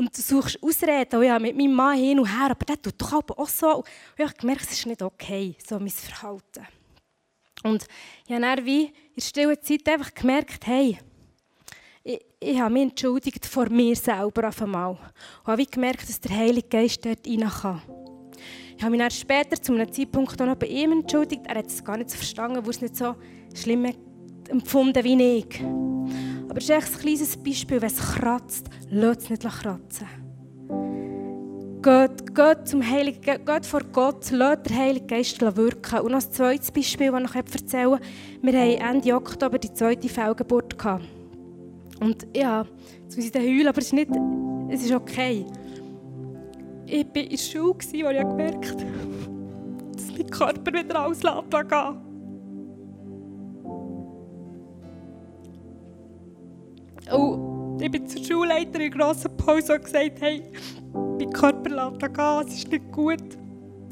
und 0.00 0.16
suchst 0.16 0.62
Ausreden, 0.62 1.18
und 1.18 1.26
ja, 1.26 1.38
mit 1.38 1.54
meinem 1.54 1.74
Mann 1.74 1.98
hin 1.98 2.18
und 2.18 2.26
her, 2.26 2.50
aber 2.52 2.64
der 2.64 2.80
tut 2.80 2.94
doch 2.96 3.12
auch 3.36 3.48
so. 3.48 3.76
Und 3.76 3.84
ich 4.16 4.24
habe 4.24 4.34
gemerkt, 4.34 4.62
es 4.62 4.72
ist 4.72 4.86
nicht 4.86 5.02
okay, 5.02 5.54
so 5.68 5.78
mein 5.78 5.90
Verhalten. 5.90 6.66
Und 7.62 7.86
ich 8.26 8.32
habe 8.32 8.40
dann 8.40 8.64
wie 8.64 8.84
in 8.84 8.92
der 9.14 9.20
stillen 9.20 9.62
Zeit 9.62 9.86
einfach 9.86 10.14
gemerkt, 10.14 10.66
hey, 10.66 10.98
ich, 12.02 12.24
ich 12.40 12.58
habe 12.58 12.72
mich 12.72 12.84
entschuldigt 12.84 13.44
vor 13.44 13.68
mir 13.68 13.94
selber 13.94 14.48
auf 14.48 14.62
einmal. 14.62 14.92
Und 14.92 15.46
habe 15.46 15.66
gemerkt, 15.66 16.08
dass 16.08 16.18
der 16.18 16.34
Heilige 16.34 16.68
Geist 16.68 17.04
dort 17.04 17.26
rein 17.26 17.40
kann. 17.40 17.82
Ich 18.74 18.82
habe 18.82 18.92
mich 18.92 19.00
dann 19.00 19.10
später 19.10 19.60
zu 19.60 19.74
einem 19.74 19.92
Zeitpunkt 19.92 20.40
auch 20.40 20.46
noch 20.46 20.56
bei 20.56 20.68
ihm 20.68 20.92
entschuldigt. 20.92 21.42
Er 21.46 21.56
hat 21.56 21.66
es 21.66 21.84
gar 21.84 21.98
nicht 21.98 22.08
so 22.08 22.16
verstanden, 22.16 22.64
wo 22.64 22.70
es 22.70 22.80
nicht 22.80 22.96
so 22.96 23.16
schlimm 23.54 23.94
empfunden 24.48 25.04
wie 25.04 25.40
ich. 25.40 25.60
Aber 26.50 26.58
es 26.58 26.64
ist 26.64 26.70
echt 26.70 26.94
ein 26.94 27.00
kleines 27.00 27.36
Beispiel, 27.36 27.80
wenn 27.80 27.88
es 27.88 27.98
kratzt, 27.98 28.68
lasst 28.90 29.22
es 29.22 29.30
nicht 29.30 29.42
kratzen. 29.42 30.08
Geht, 31.80 32.34
geht 32.34 32.68
zum 32.68 32.82
Heiligen, 32.82 33.44
geht 33.44 33.66
vor 33.66 33.82
Gott, 33.92 34.28
lasst 34.32 34.68
den 34.68 34.76
Heiligen 34.76 35.06
Geist 35.06 35.40
wirken. 35.40 36.00
Und 36.00 36.10
noch 36.10 36.20
ein 36.20 36.32
zweites 36.32 36.72
Beispiel, 36.72 37.12
das 37.12 37.20
ich 37.20 37.26
noch 37.28 37.34
erzählen 37.36 38.00
Wir 38.42 38.60
hatten 38.60 38.96
Ende 38.96 39.14
Oktober 39.14 39.60
die 39.60 39.72
zweite 39.72 40.08
Fehlgeburt. 40.08 40.76
Und 42.00 42.26
ja, 42.34 42.66
jetzt 43.04 43.16
muss 43.16 43.26
ich 43.26 43.34
heulen, 43.34 43.68
aber 43.68 43.78
es 43.78 43.86
ist, 43.86 43.92
nicht, 43.92 44.10
es 44.70 44.84
ist 44.84 44.92
okay. 44.92 45.46
Ich 46.84 47.06
war 47.06 47.16
in 47.16 47.28
der 47.30 47.36
Schule, 47.36 47.74
wo 47.74 48.10
ich 48.10 48.18
gemerkt 48.18 48.70
habe, 48.72 49.92
dass 49.92 50.10
mein 50.10 50.26
Körper 50.30 50.72
wieder 50.72 51.06
auslässt 51.06 51.50
gehen. 51.50 51.96
Und 51.96 52.09
ich 57.80 57.90
bin 57.90 58.06
zur 58.06 58.22
Schulleiterin 58.22 58.86
in 58.86 58.90
grossen 58.92 59.36
Pause 59.36 59.74
und 59.74 59.84
gesagt, 59.84 60.20
hey, 60.20 60.42
mein 60.92 61.30
Körper 61.30 61.70
lässt 61.70 62.00
gehen, 62.00 62.46
es 62.46 62.54
ist 62.54 62.70
nicht 62.70 62.92
gut. 62.92 63.22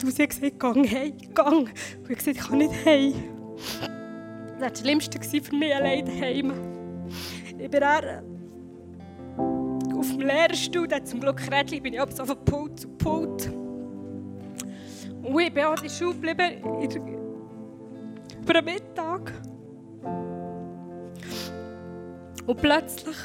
Und 0.03 0.15
sie 0.15 0.23
hat 0.23 0.31
gesagt, 0.31 0.59
gang 0.59 0.87
hey, 0.87 1.13
gang. 1.35 1.61
Und 1.61 1.71
ich 1.71 2.03
habe 2.05 2.15
gesagt, 2.15 2.37
ich 2.37 2.49
kann 2.49 2.59
nicht 2.59 2.85
heim. 2.85 3.15
Das 4.59 4.61
war 4.61 4.71
das 4.71 4.81
Schlimmste 4.81 5.19
für 5.21 5.57
mich 5.57 5.75
allein 5.75 6.05
daheim. 6.05 6.53
Ich 7.59 7.71
bin 7.71 7.83
eher 7.83 8.23
auf 9.97 10.09
dem 10.09 10.21
Lehrstuhl, 10.21 10.87
dann 10.87 11.05
zum 11.05 11.21
Glück 11.21 11.41
Rädchen, 11.51 11.83
bin 11.83 11.95
ich 11.95 12.01
ab 12.01 12.13
so 12.13 12.25
von 12.25 12.45
Pult 12.45 12.81
zu 12.81 12.89
Pult. 12.89 13.51
Und 15.23 15.41
ich 15.41 15.53
bin 15.53 15.65
auch 15.65 15.77
in 15.77 15.83
der 15.83 15.89
Schule 15.91 16.15
geblieben, 16.15 16.63
über 18.43 18.53
den 18.53 18.65
Mittag. 18.65 19.33
Und 22.49 22.61
plötzlich, 22.61 23.17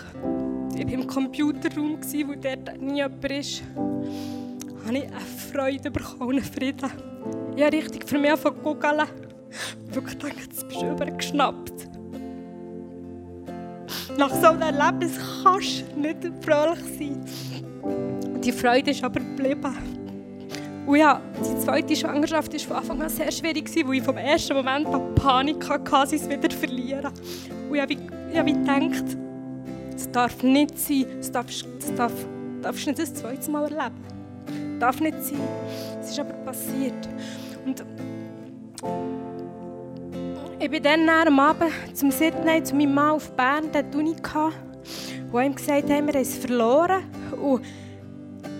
ich 0.75 0.85
war 0.85 0.93
im 0.93 1.07
Computerraum, 1.07 1.97
wo 1.99 2.35
dort 2.35 2.79
nie 2.79 2.97
jemand 2.97 3.31
ist, 3.31 3.63
habe 4.85 4.97
ich 4.97 5.05
eine 5.05 5.19
Freude 5.51 5.89
bekommen, 5.89 6.37
einen 6.37 6.43
Frieden. 6.43 6.91
Ich 7.55 7.63
habe 7.63 7.75
richtig 7.75 8.07
für 8.07 8.19
mich 8.19 8.29
angefangen 8.29 8.57
zu 8.57 8.61
googeln. 8.61 9.07
Ich 9.89 9.95
habe 9.95 10.07
gedacht, 10.07 10.35
jetzt 10.39 10.67
bist 10.67 10.81
du 10.81 10.91
übergeschnappt 10.91 11.93
nach 14.17 14.29
so 14.29 14.47
einem 14.47 14.61
Erlebnis 14.61 15.19
kannst 15.43 15.83
du 15.95 15.99
nicht 15.99 16.17
fröhlich 16.41 16.79
sein. 16.97 17.25
Die 18.41 18.51
Freude 18.51 18.91
ist 18.91 19.03
aber 19.03 19.19
geblieben. 19.19 19.75
Und 20.85 20.97
ja, 20.97 21.21
die 21.39 21.59
zweite 21.59 21.95
Schwangerschaft 21.95 22.53
war 22.53 22.59
von 22.59 22.77
Anfang 22.77 23.01
an 23.03 23.09
sehr 23.09 23.31
schwierig, 23.31 23.69
weil 23.85 23.95
ich 23.95 24.03
vom 24.03 24.17
ersten 24.17 24.53
Moment 24.53 24.87
an 24.87 25.15
Panik 25.15 25.69
hatte, 25.69 26.09
sie 26.09 26.17
es 26.17 26.29
wieder 26.29 26.49
verlieren. 26.49 27.11
Und 27.69 27.79
habe, 27.79 27.95
ich 28.33 28.39
habe 28.39 28.51
gedacht, 28.51 29.17
das 29.91 30.11
darf 30.11 30.41
nicht 30.41 30.77
sein, 30.79 31.05
das 31.17 31.31
darfst, 31.31 31.67
das 31.79 31.93
darf, 31.93 32.13
darfst 32.63 32.87
nicht 32.87 32.99
das 32.99 33.13
zweite 33.13 33.51
Mal 33.51 33.65
erleben. 33.65 33.95
Das 34.47 34.79
darf 34.79 34.99
nicht 34.99 35.23
sein. 35.23 35.39
Es 36.01 36.09
ist 36.09 36.19
aber 36.19 36.33
passiert. 36.33 37.07
Und 37.63 37.85
ich 40.59 40.69
bin 40.69 40.81
dann 40.81 41.07
am 41.09 41.39
Abend 41.39 41.71
zum 41.93 42.09
Sydney, 42.09 42.63
zu 42.63 42.75
meinem 42.75 42.95
Mann 42.95 43.11
auf 43.11 43.31
Bern, 43.33 43.71
der 43.71 43.85
Uni 43.95 44.15
wo 45.31 45.39
ihm 45.39 45.55
gesagt 45.55 45.89
haben, 45.89 46.07
wir 46.07 46.13
haben 46.13 46.21
es 46.21 46.37
verloren. 46.37 47.03
Und 47.39 47.61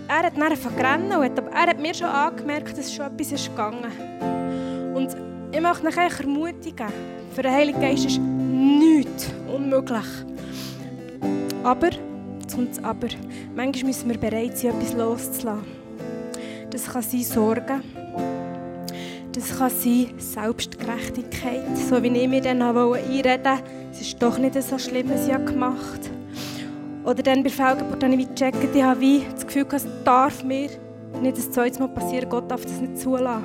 er 0.06 0.22
hat 0.22 0.36
dann 0.36 0.42
angefangen 0.44 0.78
rennen, 0.78 1.10
er 1.52 1.66
hat 1.66 1.80
mir 1.80 1.94
schon 1.94 2.06
angemerkt, 2.06 2.78
dass 2.78 2.94
schon 2.94 3.06
etwas 3.06 3.32
ist 3.32 3.50
gegangen. 3.50 3.90
Und 4.94 5.16
ich 5.50 5.60
möchte 5.60 5.86
euch 5.86 6.20
ermutigen, 6.20 6.86
für 7.34 7.42
den 7.42 7.52
Heiligen 7.52 7.80
Geist 7.80 8.06
ist 8.06 8.20
nichts 8.64 9.30
unmöglich. 9.54 10.06
Aber, 11.62 11.90
jetzt 11.90 12.84
aber, 12.84 13.08
manchmal 13.54 13.84
müssen 13.84 14.10
wir 14.10 14.18
bereit 14.18 14.58
sein, 14.58 14.70
etwas 14.70 14.94
loszulassen. 14.94 15.64
Das 16.70 16.86
kann 16.86 17.02
sein 17.02 17.22
Sorgen. 17.22 17.82
Das 19.32 19.58
kann 19.58 19.70
sein 19.70 20.08
Selbstgerechtigkeit, 20.16 21.76
so 21.88 22.02
wie 22.02 22.08
ich 22.08 22.28
mir 22.28 22.40
dann 22.40 22.62
einreden 22.62 23.44
wollte, 23.44 23.62
es 23.92 24.00
ist 24.00 24.22
doch 24.22 24.38
nicht 24.38 24.60
so 24.62 24.78
schlimm, 24.78 25.10
was 25.10 25.26
ich 25.26 25.46
gemacht. 25.46 26.10
Oder 27.04 27.22
dann 27.22 27.42
bei 27.42 27.50
Fehlgeburt 27.50 28.02
habe 28.02 28.14
ich 28.14 28.28
gecheckt, 28.28 28.74
ich 28.74 28.82
habe 28.82 29.22
das 29.34 29.46
Gefühl, 29.46 29.66
es 29.72 29.86
darf 30.04 30.44
mir 30.44 30.70
nicht 31.20 31.36
das 31.36 31.50
zweite 31.50 31.80
Mal 31.80 31.88
passieren, 31.88 32.28
Gott 32.30 32.50
darf 32.50 32.62
das 32.62 32.80
nicht 32.80 32.98
zulassen. 32.98 33.44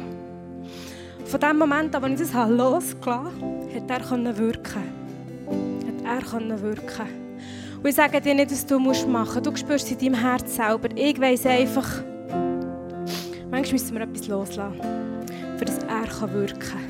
Von 1.25 1.39
dem 1.39 1.57
Moment 1.57 1.95
an, 1.95 2.03
als 2.03 2.21
ich 2.21 2.31
das 2.31 2.49
losgelassen 2.49 3.41
habe, 3.41 3.75
hat 3.75 4.11
er 4.11 4.37
wirken 4.37 4.98
Er 6.09 6.61
wirken 6.61 7.07
Und 7.77 7.87
ich 7.87 7.95
sage 7.95 8.19
dir 8.19 8.33
nicht, 8.33 8.51
was 8.51 8.65
du 8.65 8.79
machen 8.79 9.11
musst. 9.11 9.45
Du 9.45 9.55
spürst 9.55 9.85
es 9.85 9.91
in 9.91 9.99
deinem 9.99 10.19
Herz 10.19 10.55
selber. 10.55 10.89
Ich 10.95 11.21
weiss 11.21 11.45
einfach, 11.45 12.01
manchmal 13.51 13.73
müssen 13.73 13.93
wir 13.93 14.01
etwas 14.01 14.27
loslassen 14.27 14.81
für 15.59 15.65
das 15.65 15.77
er 15.79 16.33
wirken 16.33 16.59
kann. 16.59 16.88